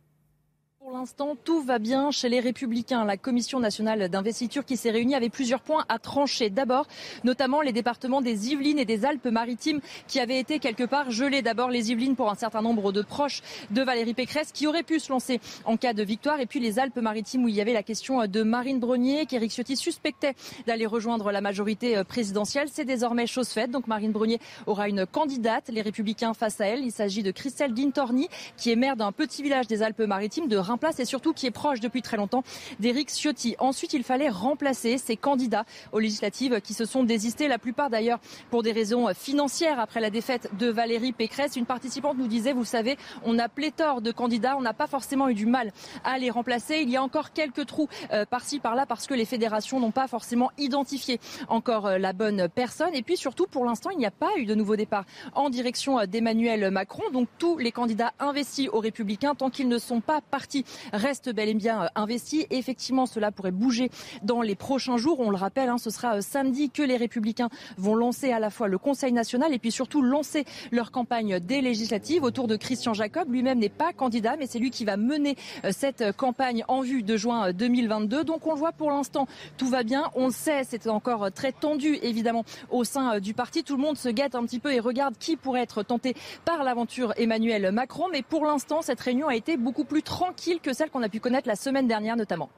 Pour 0.88 0.96
l'instant, 0.96 1.36
tout 1.44 1.60
va 1.60 1.78
bien 1.78 2.10
chez 2.10 2.30
les 2.30 2.40
Républicains. 2.40 3.04
La 3.04 3.18
Commission 3.18 3.60
nationale 3.60 4.08
d'investiture 4.08 4.64
qui 4.64 4.78
s'est 4.78 4.90
réunie 4.90 5.14
avait 5.14 5.28
plusieurs 5.28 5.60
points 5.60 5.84
à 5.90 5.98
trancher. 5.98 6.48
D'abord, 6.48 6.86
notamment 7.24 7.60
les 7.60 7.72
départements 7.72 8.22
des 8.22 8.48
Yvelines 8.48 8.78
et 8.78 8.86
des 8.86 9.04
Alpes-Maritimes 9.04 9.80
qui 10.06 10.18
avaient 10.18 10.38
été 10.38 10.58
quelque 10.60 10.84
part 10.84 11.10
gelés. 11.10 11.42
D'abord 11.42 11.68
les 11.68 11.90
Yvelines 11.90 12.16
pour 12.16 12.30
un 12.30 12.34
certain 12.36 12.62
nombre 12.62 12.90
de 12.90 13.02
proches 13.02 13.42
de 13.70 13.82
Valérie 13.82 14.14
Pécresse 14.14 14.50
qui 14.50 14.66
auraient 14.66 14.82
pu 14.82 14.98
se 14.98 15.12
lancer 15.12 15.42
en 15.66 15.76
cas 15.76 15.92
de 15.92 16.02
victoire. 16.02 16.40
Et 16.40 16.46
puis 16.46 16.58
les 16.58 16.78
Alpes-Maritimes 16.78 17.44
où 17.44 17.48
il 17.48 17.54
y 17.54 17.60
avait 17.60 17.74
la 17.74 17.82
question 17.82 18.26
de 18.26 18.42
Marine 18.42 18.80
Brenier 18.80 19.26
qu'Éric 19.26 19.52
Ciotti 19.52 19.76
suspectait 19.76 20.36
d'aller 20.66 20.86
rejoindre 20.86 21.32
la 21.32 21.42
majorité 21.42 22.02
présidentielle. 22.04 22.68
C'est 22.72 22.86
désormais 22.86 23.26
chose 23.26 23.48
faite. 23.48 23.70
Donc 23.70 23.88
Marine 23.88 24.12
Brenier 24.12 24.40
aura 24.66 24.88
une 24.88 25.04
candidate. 25.04 25.68
Les 25.68 25.82
Républicains 25.82 26.32
face 26.32 26.62
à 26.62 26.66
elle. 26.66 26.82
Il 26.82 26.92
s'agit 26.92 27.22
de 27.22 27.30
Christelle 27.30 27.74
Dintorni 27.74 28.28
qui 28.56 28.70
est 28.70 28.76
maire 28.76 28.96
d'un 28.96 29.12
petit 29.12 29.42
village 29.42 29.66
des 29.66 29.82
Alpes-Maritimes 29.82 30.48
de 30.48 30.56
place 30.78 30.98
et 31.00 31.04
surtout 31.04 31.32
qui 31.32 31.46
est 31.46 31.50
proche 31.50 31.80
depuis 31.80 32.02
très 32.02 32.16
longtemps 32.16 32.44
d'Éric 32.80 33.10
Ciotti. 33.10 33.56
Ensuite, 33.58 33.92
il 33.92 34.04
fallait 34.04 34.28
remplacer 34.28 34.98
ces 34.98 35.16
candidats 35.16 35.64
aux 35.92 35.98
législatives 35.98 36.60
qui 36.60 36.74
se 36.74 36.84
sont 36.84 37.04
désistés, 37.04 37.48
la 37.48 37.58
plupart 37.58 37.90
d'ailleurs 37.90 38.20
pour 38.50 38.62
des 38.62 38.72
raisons 38.72 39.08
financières 39.14 39.80
après 39.80 40.00
la 40.00 40.10
défaite 40.10 40.50
de 40.58 40.68
Valérie 40.68 41.12
Pécresse. 41.12 41.56
Une 41.56 41.66
participante 41.66 42.16
nous 42.18 42.28
disait, 42.28 42.52
vous 42.52 42.64
savez, 42.64 42.96
on 43.24 43.38
a 43.38 43.48
pléthore 43.48 44.00
de 44.00 44.12
candidats, 44.12 44.56
on 44.56 44.62
n'a 44.62 44.74
pas 44.74 44.86
forcément 44.86 45.28
eu 45.28 45.34
du 45.34 45.46
mal 45.46 45.72
à 46.04 46.18
les 46.18 46.30
remplacer. 46.30 46.78
Il 46.82 46.90
y 46.90 46.96
a 46.96 47.02
encore 47.02 47.32
quelques 47.32 47.66
trous 47.66 47.88
euh, 48.12 48.24
par-ci, 48.24 48.58
par-là 48.60 48.86
parce 48.86 49.06
que 49.06 49.14
les 49.14 49.24
fédérations 49.24 49.80
n'ont 49.80 49.90
pas 49.90 50.08
forcément 50.08 50.50
identifié 50.58 51.20
encore 51.48 51.86
euh, 51.86 51.98
la 51.98 52.12
bonne 52.12 52.48
personne. 52.48 52.94
Et 52.94 53.02
puis 53.02 53.16
surtout, 53.16 53.46
pour 53.46 53.64
l'instant, 53.64 53.90
il 53.90 53.98
n'y 53.98 54.06
a 54.06 54.10
pas 54.10 54.30
eu 54.36 54.46
de 54.46 54.54
nouveau 54.54 54.76
départ 54.76 55.04
en 55.34 55.50
direction 55.50 55.98
euh, 55.98 56.06
d'Emmanuel 56.06 56.70
Macron. 56.70 57.02
Donc 57.12 57.28
tous 57.38 57.58
les 57.58 57.72
candidats 57.72 58.12
investis 58.18 58.68
aux 58.72 58.80
Républicains, 58.80 59.34
tant 59.34 59.50
qu'ils 59.50 59.68
ne 59.68 59.78
sont 59.78 60.00
pas 60.00 60.20
partis 60.20 60.64
reste 60.92 61.32
bel 61.32 61.48
et 61.48 61.54
bien 61.54 61.88
investi. 61.94 62.46
Et 62.50 62.58
effectivement, 62.58 63.06
cela 63.06 63.30
pourrait 63.32 63.50
bouger 63.50 63.90
dans 64.22 64.42
les 64.42 64.54
prochains 64.54 64.96
jours. 64.96 65.20
On 65.20 65.30
le 65.30 65.36
rappelle, 65.36 65.68
hein, 65.68 65.78
ce 65.78 65.90
sera 65.90 66.20
samedi 66.20 66.70
que 66.70 66.82
les 66.82 66.96
Républicains 66.96 67.48
vont 67.76 67.94
lancer 67.94 68.32
à 68.32 68.38
la 68.38 68.50
fois 68.50 68.68
le 68.68 68.78
Conseil 68.78 69.12
national 69.12 69.52
et 69.52 69.58
puis 69.58 69.70
surtout 69.70 70.02
lancer 70.02 70.44
leur 70.70 70.90
campagne 70.90 71.40
des 71.40 71.60
législatives 71.60 72.22
autour 72.22 72.46
de 72.46 72.56
Christian 72.56 72.94
Jacob. 72.94 73.30
Lui-même 73.30 73.58
n'est 73.58 73.68
pas 73.68 73.92
candidat, 73.92 74.36
mais 74.38 74.46
c'est 74.46 74.58
lui 74.58 74.70
qui 74.70 74.84
va 74.84 74.96
mener 74.96 75.36
cette 75.70 76.12
campagne 76.16 76.64
en 76.68 76.80
vue 76.80 77.02
de 77.02 77.16
juin 77.16 77.52
2022. 77.52 78.24
Donc 78.24 78.46
on 78.46 78.52
le 78.52 78.58
voit 78.58 78.72
pour 78.72 78.90
l'instant, 78.90 79.26
tout 79.56 79.68
va 79.68 79.82
bien. 79.82 80.10
On 80.14 80.26
le 80.26 80.32
sait, 80.32 80.62
c'est 80.64 80.86
encore 80.88 81.30
très 81.32 81.52
tendu 81.52 81.98
évidemment 82.02 82.44
au 82.70 82.84
sein 82.84 83.20
du 83.20 83.34
parti. 83.34 83.64
Tout 83.64 83.76
le 83.76 83.82
monde 83.82 83.96
se 83.96 84.08
guette 84.08 84.34
un 84.34 84.44
petit 84.44 84.58
peu 84.58 84.72
et 84.72 84.80
regarde 84.80 85.16
qui 85.18 85.36
pourrait 85.36 85.62
être 85.62 85.82
tenté 85.82 86.14
par 86.44 86.64
l'aventure 86.64 87.12
Emmanuel 87.16 87.70
Macron. 87.72 88.06
Mais 88.12 88.22
pour 88.22 88.44
l'instant, 88.44 88.82
cette 88.82 89.00
réunion 89.00 89.28
a 89.28 89.36
été 89.36 89.56
beaucoup 89.56 89.84
plus 89.84 90.02
tranquille 90.02 90.57
que 90.60 90.72
celle 90.72 90.90
qu'on 90.90 91.02
a 91.02 91.08
pu 91.08 91.20
connaître 91.20 91.48
la 91.48 91.56
semaine 91.56 91.86
dernière 91.86 92.16
notamment. 92.16 92.50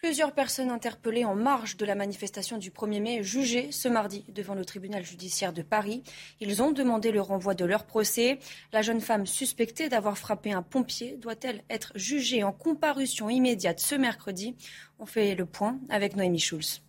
Plusieurs 0.00 0.32
personnes 0.32 0.70
interpellées 0.70 1.26
en 1.26 1.34
marge 1.34 1.76
de 1.76 1.84
la 1.84 1.94
manifestation 1.94 2.56
du 2.56 2.70
1er 2.70 3.02
mai 3.02 3.22
jugées 3.22 3.70
ce 3.70 3.86
mardi 3.86 4.24
devant 4.28 4.54
le 4.54 4.64
tribunal 4.64 5.04
judiciaire 5.04 5.52
de 5.52 5.60
Paris. 5.60 6.02
Ils 6.40 6.62
ont 6.62 6.72
demandé 6.72 7.12
le 7.12 7.20
renvoi 7.20 7.52
de 7.52 7.66
leur 7.66 7.84
procès. 7.84 8.38
La 8.72 8.80
jeune 8.80 9.02
femme 9.02 9.26
suspectée 9.26 9.90
d'avoir 9.90 10.16
frappé 10.16 10.52
un 10.52 10.62
pompier 10.62 11.18
doit-elle 11.18 11.62
être 11.68 11.92
jugée 11.96 12.42
en 12.42 12.52
comparution 12.52 13.28
immédiate 13.28 13.78
ce 13.78 13.94
mercredi? 13.94 14.56
On 14.98 15.04
fait 15.04 15.34
le 15.34 15.44
point 15.44 15.78
avec 15.90 16.16
Noémie 16.16 16.40
Schulz. 16.40 16.80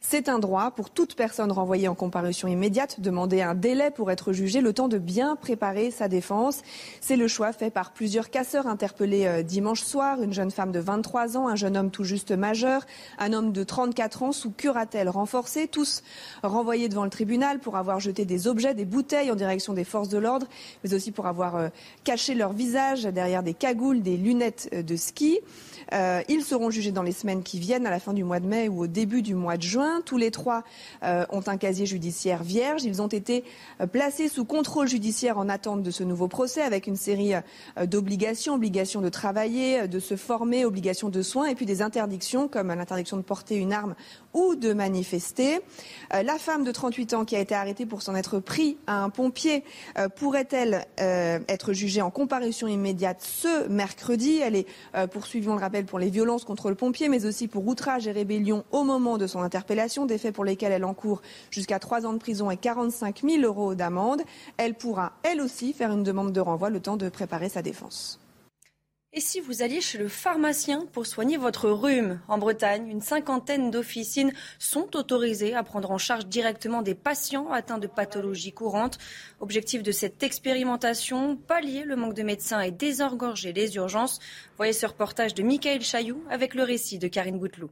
C'est 0.00 0.28
un 0.28 0.38
droit 0.38 0.70
pour 0.70 0.90
toute 0.90 1.16
personne 1.16 1.50
renvoyée 1.50 1.88
en 1.88 1.94
comparution 1.96 2.46
immédiate, 2.46 3.00
demander 3.00 3.42
un 3.42 3.56
délai 3.56 3.90
pour 3.90 4.12
être 4.12 4.32
jugé, 4.32 4.60
le 4.60 4.72
temps 4.72 4.86
de 4.86 4.96
bien 4.96 5.34
préparer 5.34 5.90
sa 5.90 6.06
défense. 6.06 6.62
C'est 7.00 7.16
le 7.16 7.26
choix 7.26 7.52
fait 7.52 7.70
par 7.70 7.92
plusieurs 7.92 8.30
casseurs 8.30 8.68
interpellés 8.68 9.26
euh, 9.26 9.42
dimanche 9.42 9.82
soir, 9.82 10.22
une 10.22 10.32
jeune 10.32 10.52
femme 10.52 10.70
de 10.70 10.78
23 10.78 11.36
ans, 11.36 11.48
un 11.48 11.56
jeune 11.56 11.76
homme 11.76 11.90
tout 11.90 12.04
juste 12.04 12.30
majeur, 12.30 12.86
un 13.18 13.32
homme 13.32 13.50
de 13.50 13.64
34 13.64 14.22
ans 14.22 14.32
sous 14.32 14.52
curatelle 14.52 15.08
renforcée, 15.08 15.66
tous 15.66 16.04
renvoyés 16.44 16.88
devant 16.88 17.04
le 17.04 17.10
tribunal 17.10 17.58
pour 17.58 17.76
avoir 17.76 17.98
jeté 17.98 18.24
des 18.24 18.46
objets, 18.46 18.74
des 18.74 18.84
bouteilles 18.84 19.32
en 19.32 19.36
direction 19.36 19.72
des 19.72 19.84
forces 19.84 20.08
de 20.08 20.18
l'ordre, 20.18 20.46
mais 20.84 20.94
aussi 20.94 21.10
pour 21.10 21.26
avoir 21.26 21.56
euh, 21.56 21.68
caché 22.04 22.34
leur 22.34 22.52
visage 22.52 23.02
derrière 23.02 23.42
des 23.42 23.54
cagoules, 23.54 24.00
des 24.00 24.16
lunettes 24.16 24.70
euh, 24.72 24.82
de 24.82 24.94
ski. 24.94 25.40
Ils 26.28 26.44
seront 26.44 26.68
jugés 26.68 26.92
dans 26.92 27.02
les 27.02 27.12
semaines 27.12 27.42
qui 27.42 27.58
viennent, 27.58 27.86
à 27.86 27.90
la 27.90 27.98
fin 27.98 28.12
du 28.12 28.22
mois 28.22 28.40
de 28.40 28.46
mai 28.46 28.68
ou 28.68 28.82
au 28.82 28.86
début 28.86 29.22
du 29.22 29.34
mois 29.34 29.56
de 29.56 29.62
juin. 29.62 29.87
Tous 30.04 30.16
les 30.16 30.30
trois 30.30 30.64
euh, 31.02 31.24
ont 31.30 31.42
un 31.46 31.56
casier 31.56 31.86
judiciaire 31.86 32.42
vierge. 32.42 32.84
Ils 32.84 33.02
ont 33.02 33.08
été 33.08 33.44
euh, 33.80 33.86
placés 33.86 34.28
sous 34.28 34.44
contrôle 34.44 34.88
judiciaire 34.88 35.38
en 35.38 35.48
attente 35.48 35.82
de 35.82 35.90
ce 35.90 36.02
nouveau 36.04 36.28
procès, 36.28 36.62
avec 36.62 36.86
une 36.86 36.96
série 36.96 37.32
d'obligations, 37.84 38.54
obligations 38.54 39.00
de 39.00 39.08
travailler, 39.08 39.88
de 39.88 39.98
se 39.98 40.16
former, 40.16 40.64
obligations 40.64 41.08
de 41.08 41.22
soins, 41.22 41.46
et 41.46 41.54
puis 41.54 41.66
des 41.66 41.82
interdictions 41.82 42.48
comme 42.48 42.68
l'interdiction 42.68 43.16
de 43.16 43.22
porter 43.22 43.56
une 43.56 43.72
arme 43.72 43.94
ou 44.34 44.54
de 44.54 44.72
manifester. 44.72 45.60
la 46.12 46.38
femme 46.38 46.64
de 46.64 46.72
38 46.72 47.14
ans 47.14 47.24
qui 47.24 47.36
a 47.36 47.40
été 47.40 47.54
arrêtée 47.54 47.86
pour 47.86 48.02
s'en 48.02 48.14
être 48.14 48.38
pris 48.38 48.78
à 48.86 49.02
un 49.02 49.10
pompier 49.10 49.64
pourrait-elle 50.16 50.86
être 50.96 51.72
jugée 51.72 52.02
en 52.02 52.10
comparution 52.10 52.68
immédiate 52.68 53.20
ce 53.20 53.68
mercredi? 53.68 54.38
Elle 54.38 54.56
est 54.56 54.66
poursuivie, 55.10 55.48
on 55.48 55.54
le 55.54 55.60
rappelle, 55.60 55.86
pour 55.86 55.98
les 55.98 56.10
violences 56.10 56.44
contre 56.44 56.68
le 56.68 56.74
pompier, 56.74 57.08
mais 57.08 57.26
aussi 57.26 57.48
pour 57.48 57.66
outrage 57.66 58.06
et 58.06 58.12
rébellion 58.12 58.64
au 58.72 58.84
moment 58.84 59.18
de 59.18 59.26
son 59.26 59.40
interpellation, 59.42 59.77
des 60.06 60.18
faits 60.18 60.34
pour 60.34 60.44
lesquels 60.44 60.72
elle 60.72 60.84
encourt 60.84 61.22
jusqu'à 61.50 61.78
trois 61.78 62.04
ans 62.04 62.12
de 62.12 62.18
prison 62.18 62.50
et 62.50 62.56
45 62.56 63.22
000 63.22 63.42
euros 63.42 63.74
d'amende. 63.74 64.22
Elle 64.56 64.74
pourra, 64.74 65.12
elle 65.22 65.40
aussi, 65.40 65.72
faire 65.72 65.92
une 65.92 66.02
demande 66.02 66.32
de 66.32 66.40
renvoi 66.40 66.70
le 66.70 66.80
temps 66.80 66.96
de 66.96 67.08
préparer 67.08 67.48
sa 67.48 67.62
défense. 67.62 68.20
Et 69.14 69.20
si 69.20 69.40
vous 69.40 69.62
alliez 69.62 69.80
chez 69.80 69.96
le 69.96 70.06
pharmacien 70.06 70.84
pour 70.92 71.06
soigner 71.06 71.38
votre 71.38 71.70
rhume? 71.70 72.20
En 72.28 72.36
Bretagne, 72.36 72.88
une 72.88 73.00
cinquantaine 73.00 73.70
d'officines 73.70 74.34
sont 74.58 74.94
autorisées 74.96 75.54
à 75.54 75.62
prendre 75.62 75.90
en 75.90 75.96
charge 75.96 76.26
directement 76.26 76.82
des 76.82 76.94
patients 76.94 77.50
atteints 77.50 77.78
de 77.78 77.86
pathologies 77.86 78.52
courantes. 78.52 78.98
Objectif 79.40 79.82
de 79.82 79.92
cette 79.92 80.22
expérimentation, 80.22 81.36
pallier 81.36 81.84
le 81.84 81.96
manque 81.96 82.14
de 82.14 82.22
médecins 82.22 82.60
et 82.60 82.70
désengorger 82.70 83.54
les 83.54 83.76
urgences. 83.76 84.18
Voyez 84.58 84.74
ce 84.74 84.84
reportage 84.84 85.32
de 85.32 85.42
Michael 85.42 85.80
Chailloux 85.80 86.22
avec 86.28 86.54
le 86.54 86.64
récit 86.64 86.98
de 86.98 87.08
Karine 87.08 87.38
Gouteloup. 87.38 87.70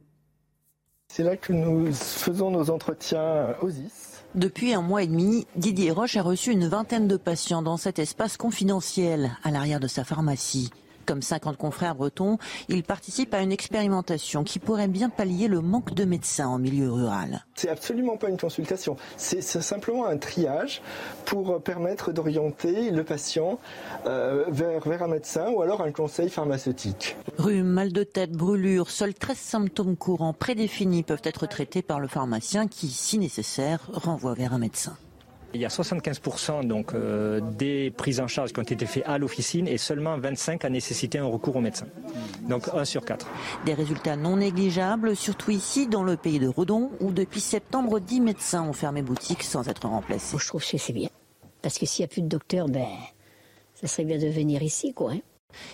C'est 1.09 1.23
là 1.23 1.37
que 1.37 1.53
nous 1.53 1.91
faisons 1.93 2.51
nos 2.51 2.69
entretiens 2.69 3.55
OSIS. 3.61 4.23
Depuis 4.35 4.73
un 4.73 4.81
mois 4.81 5.03
et 5.03 5.07
demi, 5.07 5.47
Didier 5.55 5.89
Roche 5.89 6.17
a 6.17 6.21
reçu 6.21 6.51
une 6.51 6.67
vingtaine 6.67 7.07
de 7.07 7.17
patients 7.17 7.61
dans 7.61 7.77
cet 7.77 7.97
espace 7.97 8.37
confidentiel 8.37 9.31
à 9.43 9.49
l'arrière 9.49 9.79
de 9.79 9.87
sa 9.87 10.03
pharmacie. 10.03 10.69
Comme 11.07 11.21
50 11.21 11.55
confrères 11.55 11.95
bretons, 11.95 12.37
il 12.67 12.83
participe 12.83 13.33
à 13.33 13.39
une 13.39 13.53
expérimentation 13.53 14.43
qui 14.43 14.59
pourrait 14.59 14.89
bien 14.89 15.07
pallier 15.07 15.47
le 15.47 15.61
manque 15.61 15.93
de 15.93 16.03
médecins 16.03 16.49
en 16.49 16.59
milieu 16.59 16.91
rural. 16.91 17.45
C'est 17.55 17.69
absolument 17.69 18.17
pas 18.17 18.27
une 18.27 18.37
consultation, 18.37 18.97
c'est 19.15 19.41
simplement 19.41 20.05
un 20.05 20.17
triage 20.17 20.81
pour 21.25 21.63
permettre 21.63 22.11
d'orienter 22.11 22.91
le 22.91 23.05
patient 23.05 23.57
euh, 24.05 24.43
vers, 24.49 24.81
vers 24.81 25.03
un 25.03 25.07
médecin 25.07 25.49
ou 25.49 25.61
alors 25.61 25.81
un 25.81 25.93
conseil 25.93 26.29
pharmaceutique. 26.29 27.15
Rhume, 27.37 27.67
mal 27.67 27.93
de 27.93 28.03
tête, 28.03 28.33
brûlure, 28.33 28.89
seuls 28.89 29.13
13 29.13 29.37
symptômes 29.37 29.95
courants 29.95 30.33
prédéfinis 30.33 31.03
peuvent 31.03 31.21
être 31.23 31.47
traités 31.47 31.81
par 31.81 32.01
le 32.01 32.09
pharmacien 32.09 32.67
qui, 32.67 32.89
si 32.89 33.17
nécessaire, 33.17 33.89
renvoie 33.93 34.33
vers 34.33 34.53
un 34.53 34.59
médecin. 34.59 34.97
Il 35.53 35.61
y 35.61 35.65
a 35.65 35.69
75% 35.69 36.67
donc, 36.67 36.93
euh, 36.93 37.39
des 37.57 37.91
prises 37.91 38.19
en 38.19 38.27
charge 38.27 38.51
qui 38.51 38.59
ont 38.59 38.63
été 38.63 38.85
faites 38.85 39.03
à 39.05 39.17
l'officine 39.17 39.67
et 39.67 39.77
seulement 39.77 40.17
25 40.17 40.65
a 40.65 40.69
nécessité 40.69 41.19
un 41.19 41.25
recours 41.25 41.55
au 41.55 41.61
médecin. 41.61 41.87
Donc 42.49 42.69
1 42.73 42.85
sur 42.85 43.05
4. 43.05 43.25
Des 43.65 43.73
résultats 43.73 44.15
non 44.15 44.37
négligeables, 44.37 45.15
surtout 45.15 45.51
ici 45.51 45.87
dans 45.87 46.03
le 46.03 46.17
pays 46.17 46.39
de 46.39 46.47
Redon, 46.47 46.91
où 46.99 47.11
depuis 47.11 47.39
septembre, 47.39 47.99
10 47.99 48.21
médecins 48.21 48.63
ont 48.63 48.73
fermé 48.73 49.01
boutique 49.01 49.43
sans 49.43 49.67
être 49.69 49.87
remplacés. 49.87 50.37
je 50.37 50.47
trouve 50.47 50.65
que 50.65 50.77
c'est 50.77 50.93
bien. 50.93 51.09
Parce 51.61 51.77
que 51.79 51.85
s'il 51.85 52.03
n'y 52.03 52.05
a 52.05 52.09
plus 52.09 52.21
de 52.21 52.27
docteurs, 52.27 52.67
ben, 52.67 52.87
ça 53.73 53.87
serait 53.87 54.05
bien 54.05 54.17
de 54.17 54.27
venir 54.27 54.61
ici, 54.63 54.93
quoi. 54.93 55.13
Hein. 55.13 55.19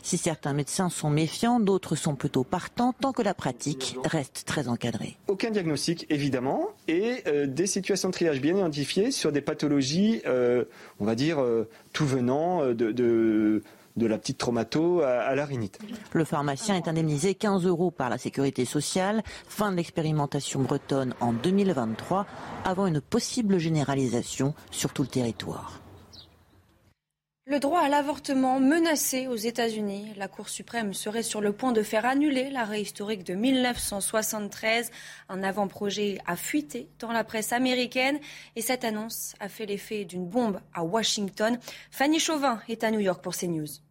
Si 0.01 0.17
certains 0.17 0.53
médecins 0.53 0.89
sont 0.89 1.09
méfiants, 1.09 1.59
d'autres 1.59 1.95
sont 1.95 2.15
plutôt 2.15 2.43
partants 2.43 2.93
tant 2.93 3.13
que 3.13 3.21
la 3.21 3.33
pratique 3.33 3.97
reste 4.03 4.43
très 4.45 4.67
encadrée. 4.67 5.17
Aucun 5.27 5.49
diagnostic, 5.49 6.05
évidemment, 6.09 6.69
et 6.87 7.23
euh, 7.27 7.47
des 7.47 7.67
situations 7.67 8.09
de 8.09 8.13
triage 8.13 8.41
bien 8.41 8.57
identifiées 8.57 9.11
sur 9.11 9.31
des 9.31 9.41
pathologies, 9.41 10.21
euh, 10.25 10.65
on 10.99 11.05
va 11.05 11.15
dire, 11.15 11.39
euh, 11.41 11.69
tout 11.93 12.05
venant 12.05 12.65
de, 12.73 12.91
de 12.91 14.07
la 14.07 14.17
petite 14.17 14.37
traumato 14.37 15.01
à, 15.01 15.35
la 15.35 15.45
rhinite. 15.45 15.79
Le 16.11 16.25
pharmacien 16.25 16.75
est 16.75 16.87
indemnisé 16.87 17.35
15 17.35 17.65
euros 17.65 17.91
par 17.91 18.09
la 18.09 18.17
sécurité 18.17 18.65
sociale. 18.65 19.23
Fin 19.47 19.71
de 19.71 19.77
l'expérimentation 19.77 20.61
bretonne 20.61 21.13
en 21.21 21.31
2023, 21.31 22.25
avant 22.65 22.87
une 22.87 23.01
possible 23.01 23.57
généralisation 23.57 24.53
sur 24.71 24.91
tout 24.93 25.03
le 25.03 25.07
territoire. 25.07 25.83
Le 27.45 27.59
droit 27.59 27.81
à 27.81 27.89
l'avortement 27.89 28.61
menacé 28.61 29.27
aux 29.27 29.35
États-Unis. 29.35 30.13
La 30.15 30.29
Cour 30.29 30.47
suprême 30.47 30.93
serait 30.93 31.23
sur 31.23 31.41
le 31.41 31.51
point 31.51 31.73
de 31.73 31.83
faire 31.83 32.05
annuler 32.05 32.49
l'arrêt 32.49 32.81
historique 32.81 33.25
de 33.25 33.33
1973. 33.33 34.89
Un 35.27 35.43
avant-projet 35.43 36.19
a 36.25 36.37
fuité 36.37 36.87
dans 36.99 37.11
la 37.11 37.25
presse 37.25 37.51
américaine 37.51 38.17
et 38.55 38.61
cette 38.61 38.85
annonce 38.85 39.33
a 39.41 39.49
fait 39.49 39.65
l'effet 39.65 40.05
d'une 40.05 40.25
bombe 40.25 40.61
à 40.73 40.85
Washington. 40.85 41.59
Fanny 41.91 42.19
Chauvin 42.19 42.61
est 42.69 42.85
à 42.85 42.91
New 42.91 43.01
York 43.01 43.21
pour 43.21 43.35
CNews. 43.35 43.82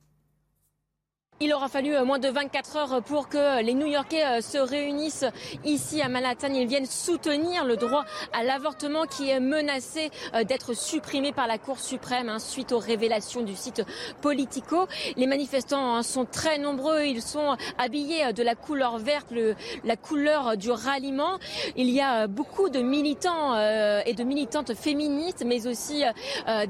Il 1.44 1.52
aura 1.52 1.66
fallu 1.66 1.92
euh, 1.92 2.04
moins 2.04 2.20
de 2.20 2.28
24 2.28 2.76
heures 2.76 3.02
pour 3.02 3.28
que 3.28 3.60
les 3.64 3.74
New-Yorkais 3.74 4.24
euh, 4.24 4.40
se 4.40 4.58
réunissent 4.58 5.24
ici 5.64 6.00
à 6.00 6.08
Manhattan. 6.08 6.54
Ils 6.54 6.68
viennent 6.68 6.86
soutenir 6.86 7.64
le 7.64 7.76
droit 7.76 8.04
à 8.32 8.44
l'avortement 8.44 9.06
qui 9.06 9.28
est 9.28 9.40
menacé 9.40 10.12
euh, 10.34 10.44
d'être 10.44 10.72
supprimé 10.72 11.32
par 11.32 11.48
la 11.48 11.58
Cour 11.58 11.80
suprême 11.80 12.28
hein, 12.28 12.38
suite 12.38 12.70
aux 12.70 12.78
révélations 12.78 13.42
du 13.42 13.56
site 13.56 13.82
Politico. 14.20 14.86
Les 15.16 15.26
manifestants 15.26 15.96
hein, 15.96 16.04
sont 16.04 16.26
très 16.26 16.58
nombreux. 16.58 17.02
Ils 17.02 17.22
sont 17.22 17.56
habillés 17.76 18.32
de 18.32 18.42
la 18.44 18.54
couleur 18.54 18.98
verte, 18.98 19.34
la 19.82 19.96
couleur 19.96 20.56
du 20.56 20.70
ralliement. 20.70 21.40
Il 21.74 21.90
y 21.90 22.00
a 22.00 22.28
beaucoup 22.28 22.68
de 22.68 22.78
militants 22.78 23.56
et 23.58 24.14
de 24.14 24.22
militantes 24.22 24.74
féministes, 24.74 25.42
mais 25.44 25.66
aussi 25.66 26.04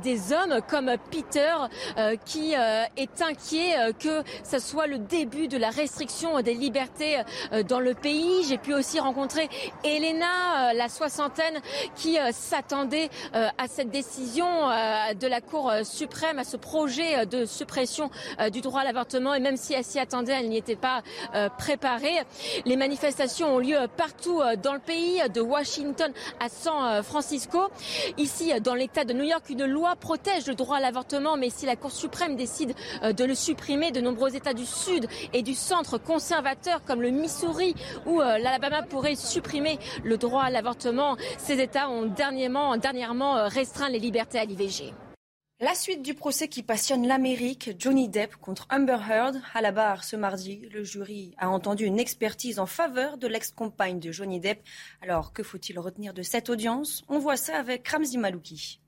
des 0.03 0.33
hommes 0.33 0.61
comme 0.69 0.93
Peter 1.11 1.55
qui 2.25 2.53
est 2.53 3.23
inquiet 3.23 3.93
que 3.99 4.23
ça 4.43 4.61
soit 4.63 4.87
le 4.87 4.99
début 4.99 5.49
de 5.49 5.59
la 5.59 5.71
restriction 5.71 6.41
des 6.41 6.55
libertés 6.55 7.21
euh, 7.53 7.63
dans 7.63 7.81
le 7.81 7.95
pays. 7.95 8.45
J'ai 8.49 8.59
pu 8.59 8.73
aussi 8.73 9.01
rencontrer 9.01 9.49
Elena, 9.85 10.71
euh, 10.71 10.73
la 10.75 10.89
soixantaine, 10.89 11.61
qui 11.97 12.19
euh, 12.19 12.31
s'attendait 12.33 13.11
à 13.33 13.67
cette 13.67 13.91
décision 13.91 14.45
de 14.45 15.27
la 15.27 15.41
Cour 15.41 15.73
suprême, 15.83 16.39
à 16.39 16.45
ce 16.45 16.57
projet 16.57 17.27
de 17.27 17.45
suppression 17.45 18.11
du 18.53 18.61
droit 18.61 18.83
à 18.83 18.85
l'avortement. 18.85 19.35
Et 19.35 19.41
même 19.41 19.57
si 19.57 19.73
elle 19.75 19.85
s'y 19.85 19.99
attendait, 19.99 20.33
elle 20.33 20.49
n'y 20.49 20.59
était 20.59 20.77
pas 20.77 21.03
préparée. 21.59 22.21
Les 22.65 22.77
manifestations 22.77 23.57
ont 23.57 23.59
lieu 23.59 23.79
partout 23.97 24.41
dans 24.63 24.75
le 24.75 24.79
pays, 24.79 25.21
de 25.35 25.41
Washington 25.41 26.13
à 26.41 26.49
San 26.49 27.03
Francisco. 27.03 27.69
Ici, 28.19 28.53
dans 28.61 28.75
l'État 28.75 29.05
de 29.05 29.13
New 29.13 29.25
York, 29.25 29.49
une 29.51 29.67
loi 29.67 29.97
protège 29.97 30.47
le 30.47 30.55
droit 30.55 30.77
à 30.77 30.81
l'avortement, 30.81 31.37
mais 31.37 31.51
si 31.51 31.67
la 31.67 31.77
Cour 31.77 31.93
suprême 31.93 32.37
décide 32.37 32.75
de 33.03 33.25
le 33.25 33.35
supprimer, 33.35 33.91
de 33.91 34.01
nombreux 34.01 34.37
États 34.37 34.42
États 34.43 34.55
du 34.55 34.67
Sud 34.67 35.07
et 35.33 35.43
du 35.43 35.55
centre 35.55 35.99
conservateurs 35.99 36.83
comme 36.85 37.01
le 37.01 37.11
Missouri 37.11 37.77
où 38.07 38.21
euh, 38.21 38.39
l'Alabama 38.39 38.83
pourrait 38.83 39.15
supprimer 39.15 39.79
le 40.03 40.17
droit 40.17 40.43
à 40.43 40.51
l'avortement. 40.51 41.17
Ces 41.39 41.61
États 41.61 41.89
ont 41.89 42.07
dernièrement, 42.07 42.77
dernièrement 42.77 43.37
euh, 43.37 43.47
restreint 43.47 43.89
les 43.89 44.01
libertés 44.01 44.41
à 44.41 44.45
l'IVG. 44.45 44.95
La 45.61 45.77
suite 45.77 46.03
du 46.03 46.15
procès 46.15 46.49
qui 46.49 46.65
passionne 46.65 47.07
l'Amérique, 47.07 47.71
Johnny 47.79 48.09
Depp 48.09 48.35
contre 48.35 48.67
Amber 48.69 48.99
Heard. 49.09 49.41
À 49.55 49.61
la 49.61 49.71
barre 49.71 50.03
ce 50.03 50.17
mardi, 50.17 50.69
le 50.73 50.83
jury 50.83 51.37
a 51.39 51.49
entendu 51.49 51.85
une 51.85 52.01
expertise 52.01 52.59
en 52.59 52.67
faveur 52.67 53.19
de 53.19 53.29
l'ex-compagne 53.29 54.01
de 54.01 54.11
Johnny 54.11 54.41
Depp. 54.41 54.61
Alors, 55.03 55.33
que 55.33 55.45
faut-il 55.45 55.79
retenir 55.79 56.15
de 56.15 56.23
cette 56.23 56.51
audience? 56.51 57.05
On 57.07 57.21
voit 57.21 57.37
ça 57.37 57.59
avec 57.59 57.87
Ramzi 57.87 58.19
Malouki. 58.19 58.82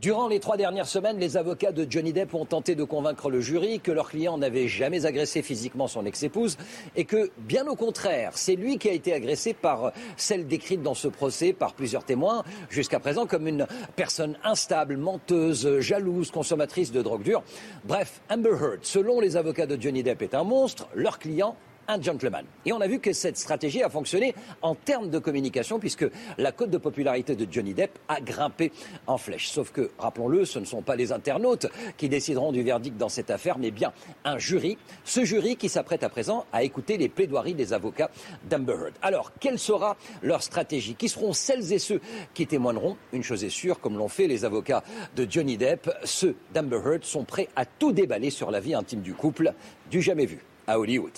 Durant 0.00 0.26
les 0.26 0.40
trois 0.40 0.56
dernières 0.56 0.88
semaines, 0.88 1.18
les 1.18 1.36
avocats 1.36 1.70
de 1.70 1.86
Johnny 1.88 2.14
Depp 2.14 2.32
ont 2.34 2.46
tenté 2.46 2.74
de 2.74 2.82
convaincre 2.82 3.28
le 3.28 3.42
jury 3.42 3.78
que 3.78 3.92
leur 3.92 4.08
client 4.08 4.38
n'avait 4.38 4.66
jamais 4.66 5.04
agressé 5.04 5.42
physiquement 5.42 5.86
son 5.86 6.06
ex-épouse 6.06 6.56
et 6.96 7.04
que, 7.04 7.30
bien 7.36 7.66
au 7.66 7.76
contraire, 7.76 8.32
c'est 8.34 8.56
lui 8.56 8.78
qui 8.78 8.88
a 8.88 8.92
été 8.92 9.12
agressé 9.12 9.52
par 9.52 9.92
celle 10.16 10.46
décrite 10.46 10.82
dans 10.82 10.94
ce 10.94 11.08
procès 11.08 11.52
par 11.52 11.74
plusieurs 11.74 12.04
témoins, 12.04 12.42
jusqu'à 12.70 13.00
présent 13.00 13.26
comme 13.26 13.46
une 13.46 13.66
personne 13.94 14.38
instable, 14.44 14.96
menteuse, 14.96 15.78
jalouse, 15.80 16.30
consommatrice 16.30 16.90
de 16.90 17.02
drogue 17.02 17.22
dure. 17.22 17.42
Bref, 17.84 18.22
Amber 18.30 18.56
Heard, 18.58 18.78
selon 18.80 19.20
les 19.20 19.36
avocats 19.36 19.66
de 19.66 19.80
Johnny 19.80 20.02
Depp, 20.02 20.22
est 20.22 20.34
un 20.34 20.44
monstre, 20.44 20.88
leur 20.94 21.18
client 21.18 21.54
un 21.92 22.00
gentleman. 22.00 22.44
Et 22.64 22.72
on 22.72 22.80
a 22.80 22.86
vu 22.86 22.98
que 22.98 23.12
cette 23.12 23.36
stratégie 23.36 23.82
a 23.82 23.90
fonctionné 23.90 24.34
en 24.62 24.74
termes 24.74 25.10
de 25.10 25.18
communication 25.18 25.78
puisque 25.78 26.06
la 26.38 26.52
cote 26.52 26.70
de 26.70 26.78
popularité 26.78 27.36
de 27.36 27.46
Johnny 27.50 27.74
Depp 27.74 27.98
a 28.08 28.20
grimpé 28.20 28.72
en 29.06 29.18
flèche. 29.18 29.50
Sauf 29.50 29.70
que, 29.70 29.90
rappelons-le, 29.98 30.44
ce 30.44 30.58
ne 30.58 30.64
sont 30.64 30.82
pas 30.82 30.96
les 30.96 31.12
internautes 31.12 31.66
qui 31.96 32.08
décideront 32.08 32.52
du 32.52 32.62
verdict 32.62 32.96
dans 32.96 33.08
cette 33.08 33.30
affaire, 33.30 33.58
mais 33.58 33.70
bien 33.70 33.92
un 34.24 34.38
jury. 34.38 34.78
Ce 35.04 35.24
jury 35.24 35.56
qui 35.56 35.68
s'apprête 35.68 36.02
à 36.02 36.08
présent 36.08 36.46
à 36.52 36.62
écouter 36.62 36.96
les 36.96 37.08
plaidoiries 37.08 37.54
des 37.54 37.72
avocats 37.72 38.10
d'Amber 38.48 38.72
Heard. 38.72 38.94
Alors, 39.02 39.32
quelle 39.38 39.58
sera 39.58 39.96
leur 40.22 40.42
stratégie? 40.42 40.94
Qui 40.94 41.08
seront 41.08 41.32
celles 41.32 41.72
et 41.72 41.78
ceux 41.78 42.00
qui 42.34 42.46
témoigneront? 42.46 42.96
Une 43.12 43.22
chose 43.22 43.44
est 43.44 43.50
sûre, 43.50 43.80
comme 43.80 43.98
l'ont 43.98 44.08
fait 44.08 44.26
les 44.26 44.44
avocats 44.44 44.82
de 45.16 45.26
Johnny 45.28 45.56
Depp, 45.56 45.90
ceux 46.04 46.36
d'Amber 46.54 46.80
Heard 46.84 47.04
sont 47.04 47.24
prêts 47.24 47.48
à 47.56 47.66
tout 47.66 47.92
déballer 47.92 48.30
sur 48.30 48.50
la 48.50 48.60
vie 48.60 48.74
intime 48.74 49.02
du 49.02 49.14
couple, 49.14 49.52
du 49.90 50.00
jamais 50.00 50.26
vu 50.26 50.44
à 50.66 50.78
Hollywood. 50.78 51.12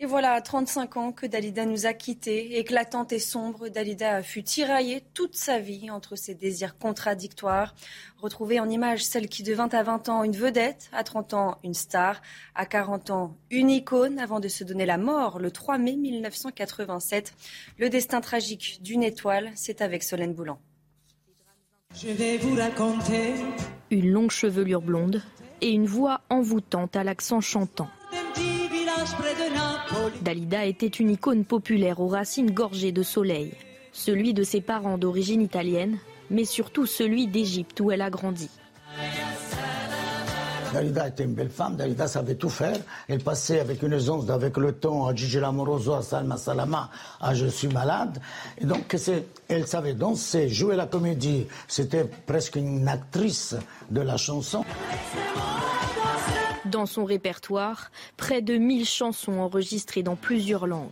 Et 0.00 0.06
voilà, 0.06 0.32
à 0.32 0.40
35 0.40 0.96
ans 0.96 1.12
que 1.12 1.24
Dalida 1.24 1.66
nous 1.66 1.86
a 1.86 1.92
quittés. 1.92 2.58
Éclatante 2.58 3.12
et 3.12 3.20
sombre, 3.20 3.68
Dalida 3.68 4.24
fut 4.24 4.42
tiraillée 4.42 5.04
toute 5.14 5.36
sa 5.36 5.60
vie 5.60 5.88
entre 5.88 6.16
ses 6.16 6.34
désirs 6.34 6.76
contradictoires. 6.76 7.76
Retrouvée 8.18 8.58
en 8.58 8.68
image 8.68 9.04
celle 9.04 9.28
qui 9.28 9.44
devint 9.44 9.68
à 9.68 9.84
20 9.84 10.08
ans 10.08 10.24
une 10.24 10.36
vedette, 10.36 10.90
à 10.92 11.04
30 11.04 11.34
ans 11.34 11.58
une 11.62 11.74
star, 11.74 12.22
à 12.56 12.66
40 12.66 13.10
ans 13.10 13.36
une 13.52 13.70
icône, 13.70 14.18
avant 14.18 14.40
de 14.40 14.48
se 14.48 14.64
donner 14.64 14.84
la 14.84 14.98
mort 14.98 15.38
le 15.38 15.52
3 15.52 15.78
mai 15.78 15.94
1987. 15.94 17.32
Le 17.78 17.88
destin 17.88 18.20
tragique 18.20 18.80
d'une 18.82 19.04
étoile, 19.04 19.52
c'est 19.54 19.80
avec 19.80 20.02
Solène 20.02 20.34
Boulan. 20.34 20.58
Je 21.94 22.08
vais 22.08 22.36
vous 22.38 22.56
raconter 22.56 23.34
une 23.92 24.10
longue 24.10 24.32
chevelure 24.32 24.82
blonde 24.82 25.22
et 25.60 25.70
une 25.70 25.86
voix 25.86 26.22
envoûtante 26.30 26.96
à 26.96 27.04
l'accent 27.04 27.40
chantant. 27.40 27.88
Dalida 30.22 30.64
était 30.64 30.86
une 30.86 31.10
icône 31.10 31.44
populaire 31.44 32.00
aux 32.00 32.08
racines 32.08 32.50
gorgées 32.50 32.92
de 32.92 33.02
soleil, 33.02 33.52
celui 33.92 34.34
de 34.34 34.42
ses 34.42 34.60
parents 34.60 34.98
d'origine 34.98 35.42
italienne, 35.42 35.98
mais 36.30 36.44
surtout 36.44 36.86
celui 36.86 37.26
d'Égypte 37.26 37.80
où 37.80 37.90
elle 37.90 38.02
a 38.02 38.10
grandi. 38.10 38.48
Dalida 40.72 41.06
était 41.06 41.22
une 41.22 41.34
belle 41.34 41.50
femme, 41.50 41.76
Dalida 41.76 42.08
savait 42.08 42.34
tout 42.34 42.48
faire. 42.48 42.78
Elle 43.06 43.22
passait 43.22 43.60
avec 43.60 43.82
une 43.82 43.92
aisance, 43.92 44.28
avec 44.28 44.56
le 44.56 44.72
ton, 44.72 45.06
à 45.06 45.14
Gigi 45.14 45.38
Lamoroso, 45.38 45.92
à 45.92 46.02
Salma 46.02 46.36
Salama, 46.36 46.90
à 47.20 47.32
Je 47.32 47.46
suis 47.46 47.68
malade. 47.68 48.18
Et 48.58 48.64
donc, 48.64 48.96
elle 49.48 49.66
savait 49.68 49.94
danser, 49.94 50.48
jouer 50.48 50.74
la 50.74 50.86
comédie. 50.86 51.46
C'était 51.68 52.04
presque 52.26 52.56
une 52.56 52.88
actrice 52.88 53.54
de 53.90 54.00
la 54.00 54.16
chanson. 54.16 54.64
Dans 56.74 56.86
son 56.86 57.04
répertoire, 57.04 57.92
près 58.16 58.42
de 58.42 58.56
1000 58.56 58.84
chansons 58.84 59.38
enregistrées 59.38 60.02
dans 60.02 60.16
plusieurs 60.16 60.66
langues. 60.66 60.90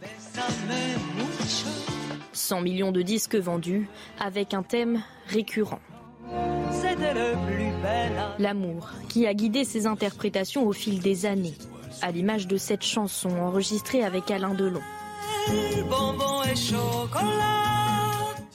100 2.33 2.61
millions 2.61 2.93
de 2.93 3.03
disques 3.03 3.35
vendus 3.35 3.89
avec 4.21 4.55
un 4.55 4.63
thème 4.63 5.03
récurrent. 5.27 5.81
L'amour 8.39 8.91
qui 9.09 9.27
a 9.27 9.35
guidé 9.35 9.65
ses 9.65 9.89
interprétations 9.89 10.69
au 10.69 10.73
fil 10.73 11.01
des 11.01 11.27
années, 11.27 11.57
à 12.01 12.13
l'image 12.13 12.47
de 12.47 12.59
cette 12.59 12.85
chanson 12.85 13.31
enregistrée 13.31 14.05
avec 14.05 14.31
Alain 14.31 14.55
Delon. 14.55 14.83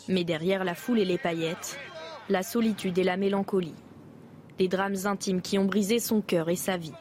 Mais 0.07 0.23
derrière 0.23 0.63
la 0.63 0.75
foule 0.75 0.99
et 0.99 1.05
les 1.05 1.17
paillettes, 1.17 1.77
la 2.29 2.41
solitude 2.41 2.97
et 2.97 3.03
la 3.03 3.17
mélancolie. 3.17 3.75
Les 4.59 4.69
drames 4.69 4.95
intimes 5.03 5.41
qui 5.41 5.57
ont 5.57 5.65
brisé 5.65 5.99
son 5.99 6.21
cœur 6.21 6.47
et 6.47 6.55
sa 6.55 6.77
vie. 6.77 6.93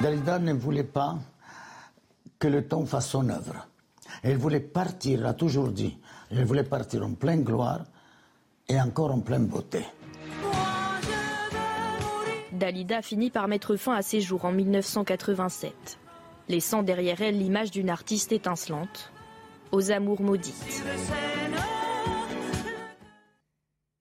Dalida 0.00 0.38
ne 0.38 0.54
voulait 0.54 0.82
pas 0.82 1.18
que 2.38 2.48
le 2.48 2.66
temps 2.66 2.86
fasse 2.86 3.10
son 3.10 3.28
œuvre. 3.28 3.66
Elle 4.22 4.38
voulait 4.38 4.60
partir, 4.60 5.20
elle 5.20 5.26
a 5.26 5.34
toujours 5.34 5.68
dit, 5.68 5.98
elle 6.30 6.44
voulait 6.44 6.64
partir 6.64 7.04
en 7.04 7.12
pleine 7.12 7.44
gloire 7.44 7.84
et 8.68 8.80
encore 8.80 9.12
en 9.12 9.20
pleine 9.20 9.46
beauté. 9.46 9.84
Dalida 12.52 13.02
finit 13.02 13.30
par 13.30 13.46
mettre 13.46 13.76
fin 13.76 13.94
à 13.94 14.02
ses 14.02 14.22
jours 14.22 14.46
en 14.46 14.52
1987, 14.52 15.98
laissant 16.48 16.82
derrière 16.82 17.20
elle 17.20 17.38
l'image 17.38 17.70
d'une 17.70 17.90
artiste 17.90 18.32
étincelante, 18.32 19.12
aux 19.70 19.90
amours 19.90 20.22
maudites. 20.22 20.82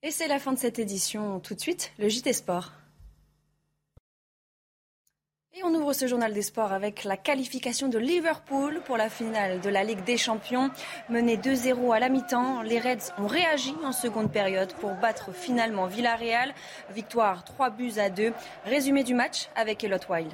Et 0.02 0.12
c'est 0.12 0.28
la 0.30 0.40
fin 0.40 0.54
de 0.54 0.58
cette 0.58 0.80
édition. 0.80 1.42
Tout 1.42 1.56
de 1.56 1.60
suite, 1.60 1.92
le 2.00 2.08
JT 2.08 2.32
Sport. 2.32 2.72
On 5.64 5.74
ouvre 5.74 5.94
ce 5.94 6.08
journal 6.08 6.34
des 6.34 6.42
sports 6.42 6.72
avec 6.72 7.04
la 7.04 7.18
qualification 7.18 7.90
de 7.90 7.98
Liverpool 7.98 8.82
pour 8.86 8.96
la 8.96 9.10
finale 9.10 9.60
de 9.60 9.70
la 9.70 9.84
Ligue 9.84 10.04
des 10.06 10.16
Champions. 10.16 10.70
Mené 11.10 11.36
2-0 11.36 11.94
à 11.94 12.00
la 12.00 12.08
mi-temps, 12.08 12.62
les 12.62 12.80
Reds 12.80 13.12
ont 13.18 13.28
réagi 13.28 13.76
en 13.84 13.92
seconde 13.92 14.32
période 14.32 14.72
pour 14.76 14.94
battre 14.96 15.34
finalement 15.34 15.88
Villarreal. 15.88 16.54
Victoire 16.94 17.44
3 17.44 17.72
buts 17.72 17.94
à 17.98 18.10
2. 18.10 18.32
Résumé 18.66 19.04
du 19.04 19.14
match 19.14 19.50
avec 19.56 19.84
Elot 19.84 19.98
Wild. 20.10 20.32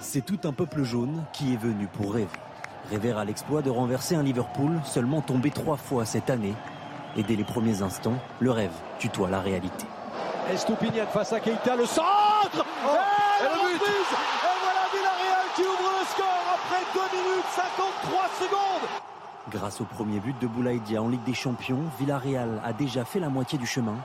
C'est 0.00 0.24
tout 0.24 0.40
un 0.44 0.52
peuple 0.52 0.82
jaune 0.82 1.24
qui 1.32 1.54
est 1.54 1.60
venu 1.60 1.86
pour 1.86 2.14
rêver. 2.14 2.28
Rêver 2.90 3.12
à 3.12 3.24
l'exploit 3.24 3.62
de 3.62 3.70
renverser 3.70 4.16
un 4.16 4.22
Liverpool 4.22 4.80
seulement 4.84 5.20
tombé 5.20 5.50
trois 5.50 5.76
fois 5.76 6.04
cette 6.04 6.30
année. 6.30 6.54
Et 7.16 7.22
dès 7.22 7.36
les 7.36 7.44
premiers 7.44 7.82
instants, 7.82 8.18
le 8.40 8.50
rêve 8.50 8.74
tutoie 8.98 9.30
la 9.30 9.40
réalité. 9.40 9.86
Estupinian 10.50 11.06
face 11.06 11.32
à 11.32 11.40
Keita, 11.40 11.76
le 11.76 11.86
centre 11.86 12.04
et, 12.54 13.44
le 13.44 13.78
but 13.78 13.84
Et 13.84 14.56
voilà 14.60 14.84
Villarreal 14.92 15.46
qui 15.54 15.62
ouvre 15.62 15.90
le 16.00 16.06
score 16.06 16.42
après 16.54 16.82
2 16.94 17.00
minutes 17.16 17.44
53 17.54 18.20
secondes 18.40 18.88
Grâce 19.50 19.80
au 19.80 19.84
premier 19.84 20.18
but 20.18 20.38
de 20.40 20.46
Boulaïdia 20.46 21.00
en 21.02 21.08
Ligue 21.08 21.24
des 21.24 21.34
Champions, 21.34 21.82
Villarreal 21.98 22.60
a 22.64 22.72
déjà 22.72 23.04
fait 23.04 23.20
la 23.20 23.28
moitié 23.28 23.58
du 23.58 23.66
chemin 23.66 23.96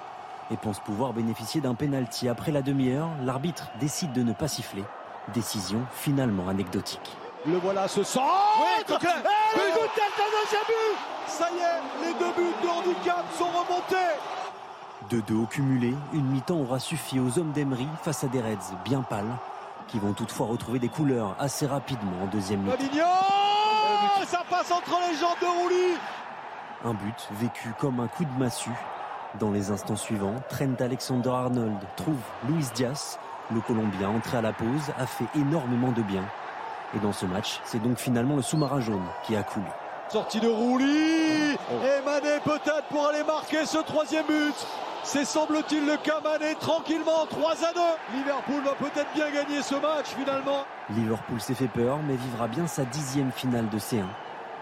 et 0.51 0.57
pense 0.57 0.79
pouvoir 0.79 1.13
bénéficier 1.13 1.59
d'un 1.59 1.75
pénalty 1.75 2.29
après 2.29 2.51
la 2.51 2.61
demi-heure. 2.61 3.09
L'arbitre 3.23 3.67
décide 3.79 4.13
de 4.13 4.21
ne 4.21 4.33
pas 4.33 4.47
siffler. 4.47 4.83
Décision 5.33 5.81
finalement 5.91 6.47
anecdotique. 6.47 7.17
Le 7.45 7.57
voilà 7.57 7.87
ce 7.87 8.03
centre 8.03 8.25
oui, 8.59 8.83
et 8.87 8.91
le 8.91 9.73
but 9.73 9.91
Ça 11.27 11.47
y 11.51 11.59
est, 11.59 12.07
les 12.07 12.13
deux 12.13 12.31
buts 12.33 12.55
de 12.63 12.67
handicap 12.67 13.25
sont 13.37 13.45
remontés 13.45 14.15
de 15.09 15.21
deux 15.21 15.35
au 15.35 15.45
cumulé, 15.45 15.93
une 16.13 16.25
mi-temps 16.25 16.57
aura 16.57 16.79
suffi 16.79 17.19
aux 17.19 17.39
hommes 17.39 17.51
d'Emery 17.51 17.87
face 18.03 18.23
à 18.23 18.27
des 18.27 18.41
Reds 18.41 18.75
bien 18.83 19.01
pâles, 19.01 19.35
qui 19.87 19.99
vont 19.99 20.13
toutefois 20.13 20.47
retrouver 20.47 20.79
des 20.79 20.89
couleurs 20.89 21.35
assez 21.39 21.65
rapidement 21.65 22.23
en 22.23 22.27
deuxième 22.27 22.61
mi-temps. 22.61 22.75
Ça 24.25 24.43
passe 24.49 24.71
entre 24.71 24.97
les 25.09 25.17
jambes 25.17 25.39
de 25.41 25.45
Rouli 25.45 25.97
Un 26.83 26.93
but 26.93 27.29
vécu 27.39 27.73
comme 27.79 27.99
un 27.99 28.07
coup 28.07 28.25
de 28.25 28.39
massue. 28.39 28.69
Dans 29.39 29.51
les 29.51 29.71
instants 29.71 29.95
suivants, 29.95 30.35
Trent 30.49 30.75
Alexander-Arnold 30.79 31.77
trouve 31.95 32.15
Luis 32.49 32.65
Diaz. 32.75 33.19
Le 33.53 33.61
Colombien, 33.61 34.09
entré 34.09 34.37
à 34.37 34.41
la 34.41 34.51
pause, 34.51 34.91
a 34.99 35.05
fait 35.05 35.27
énormément 35.35 35.91
de 35.91 36.01
bien. 36.01 36.23
Et 36.95 36.99
dans 36.99 37.13
ce 37.13 37.25
match, 37.25 37.61
c'est 37.63 37.81
donc 37.81 37.97
finalement 37.97 38.35
le 38.35 38.41
sous-marin 38.41 38.81
jaune 38.81 39.05
qui 39.23 39.35
a 39.35 39.43
coulé. 39.43 39.65
Sortie 40.09 40.39
de 40.39 40.47
Rouli 40.47 41.53
Et 41.53 42.05
Mané 42.05 42.39
peut-être 42.43 42.87
pour 42.89 43.07
aller 43.07 43.23
marquer 43.23 43.65
ce 43.65 43.77
troisième 43.79 44.25
but 44.25 44.55
C'est 45.09 45.23
semble-t-il 45.23 45.85
le 45.85 45.95
cas, 45.95 46.19
Mané, 46.21 46.53
tranquillement, 46.59 47.25
3 47.29 47.51
à 47.63 47.73
2. 47.73 47.79
Liverpool 48.17 48.61
va 48.65 48.73
peut-être 48.73 49.07
bien 49.15 49.31
gagner 49.31 49.61
ce 49.61 49.75
match 49.75 50.07
finalement. 50.07 50.65
Liverpool 50.89 51.39
s'est 51.39 51.53
fait 51.53 51.69
peur, 51.69 51.99
mais 52.05 52.17
vivra 52.17 52.49
bien 52.49 52.67
sa 52.67 52.83
dixième 52.83 53.31
finale 53.31 53.69
de 53.69 53.79
C1. 53.79 54.03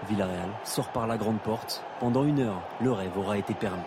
Villarreal 0.08 0.50
sort 0.64 0.90
par 0.90 1.08
la 1.08 1.18
grande 1.18 1.40
porte. 1.40 1.84
Pendant 2.00 2.26
une 2.26 2.42
heure, 2.42 2.62
le 2.80 2.92
rêve 2.92 3.18
aura 3.18 3.40
été 3.40 3.56
permis. 3.56 3.82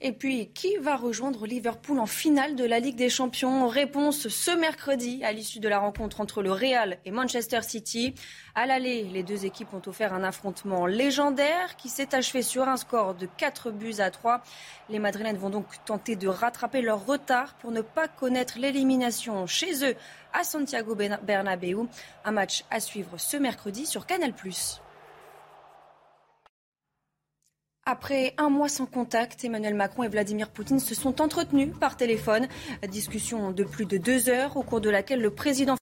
Et 0.00 0.12
puis, 0.12 0.50
qui 0.54 0.76
va 0.76 0.94
rejoindre 0.94 1.44
Liverpool 1.44 1.98
en 1.98 2.06
finale 2.06 2.54
de 2.54 2.64
la 2.64 2.78
Ligue 2.78 2.94
des 2.94 3.10
Champions? 3.10 3.66
Réponse 3.66 4.28
ce 4.28 4.52
mercredi 4.52 5.24
à 5.24 5.32
l'issue 5.32 5.58
de 5.58 5.68
la 5.68 5.80
rencontre 5.80 6.20
entre 6.20 6.40
le 6.40 6.52
Real 6.52 6.98
et 7.04 7.10
Manchester 7.10 7.62
City. 7.62 8.14
À 8.54 8.66
l'aller, 8.66 9.02
les 9.02 9.24
deux 9.24 9.44
équipes 9.44 9.74
ont 9.74 9.82
offert 9.86 10.14
un 10.14 10.22
affrontement 10.22 10.86
légendaire 10.86 11.74
qui 11.76 11.88
s'est 11.88 12.14
achevé 12.14 12.42
sur 12.42 12.68
un 12.68 12.76
score 12.76 13.14
de 13.14 13.26
4 13.38 13.72
buts 13.72 13.96
à 13.98 14.12
3. 14.12 14.40
Les 14.88 15.00
Madrilènes 15.00 15.36
vont 15.36 15.50
donc 15.50 15.66
tenter 15.84 16.14
de 16.14 16.28
rattraper 16.28 16.80
leur 16.80 17.04
retard 17.04 17.54
pour 17.54 17.72
ne 17.72 17.80
pas 17.80 18.06
connaître 18.06 18.60
l'élimination 18.60 19.48
chez 19.48 19.84
eux 19.84 19.96
à 20.32 20.44
Santiago 20.44 20.94
Bernabéu. 20.94 21.88
Un 22.24 22.30
match 22.30 22.62
à 22.70 22.78
suivre 22.78 23.18
ce 23.18 23.36
mercredi 23.36 23.84
sur 23.84 24.06
Canal+. 24.06 24.32
Après 27.90 28.34
un 28.36 28.50
mois 28.50 28.68
sans 28.68 28.84
contact, 28.84 29.46
Emmanuel 29.46 29.72
Macron 29.72 30.02
et 30.02 30.08
Vladimir 30.08 30.50
Poutine 30.50 30.78
se 30.78 30.94
sont 30.94 31.22
entretenus 31.22 31.70
par 31.80 31.96
téléphone. 31.96 32.46
Discussion 32.86 33.50
de 33.50 33.64
plus 33.64 33.86
de 33.86 33.96
deux 33.96 34.28
heures 34.28 34.58
au 34.58 34.62
cours 34.62 34.82
de 34.82 34.90
laquelle 34.90 35.22
le 35.22 35.30
président 35.30 35.74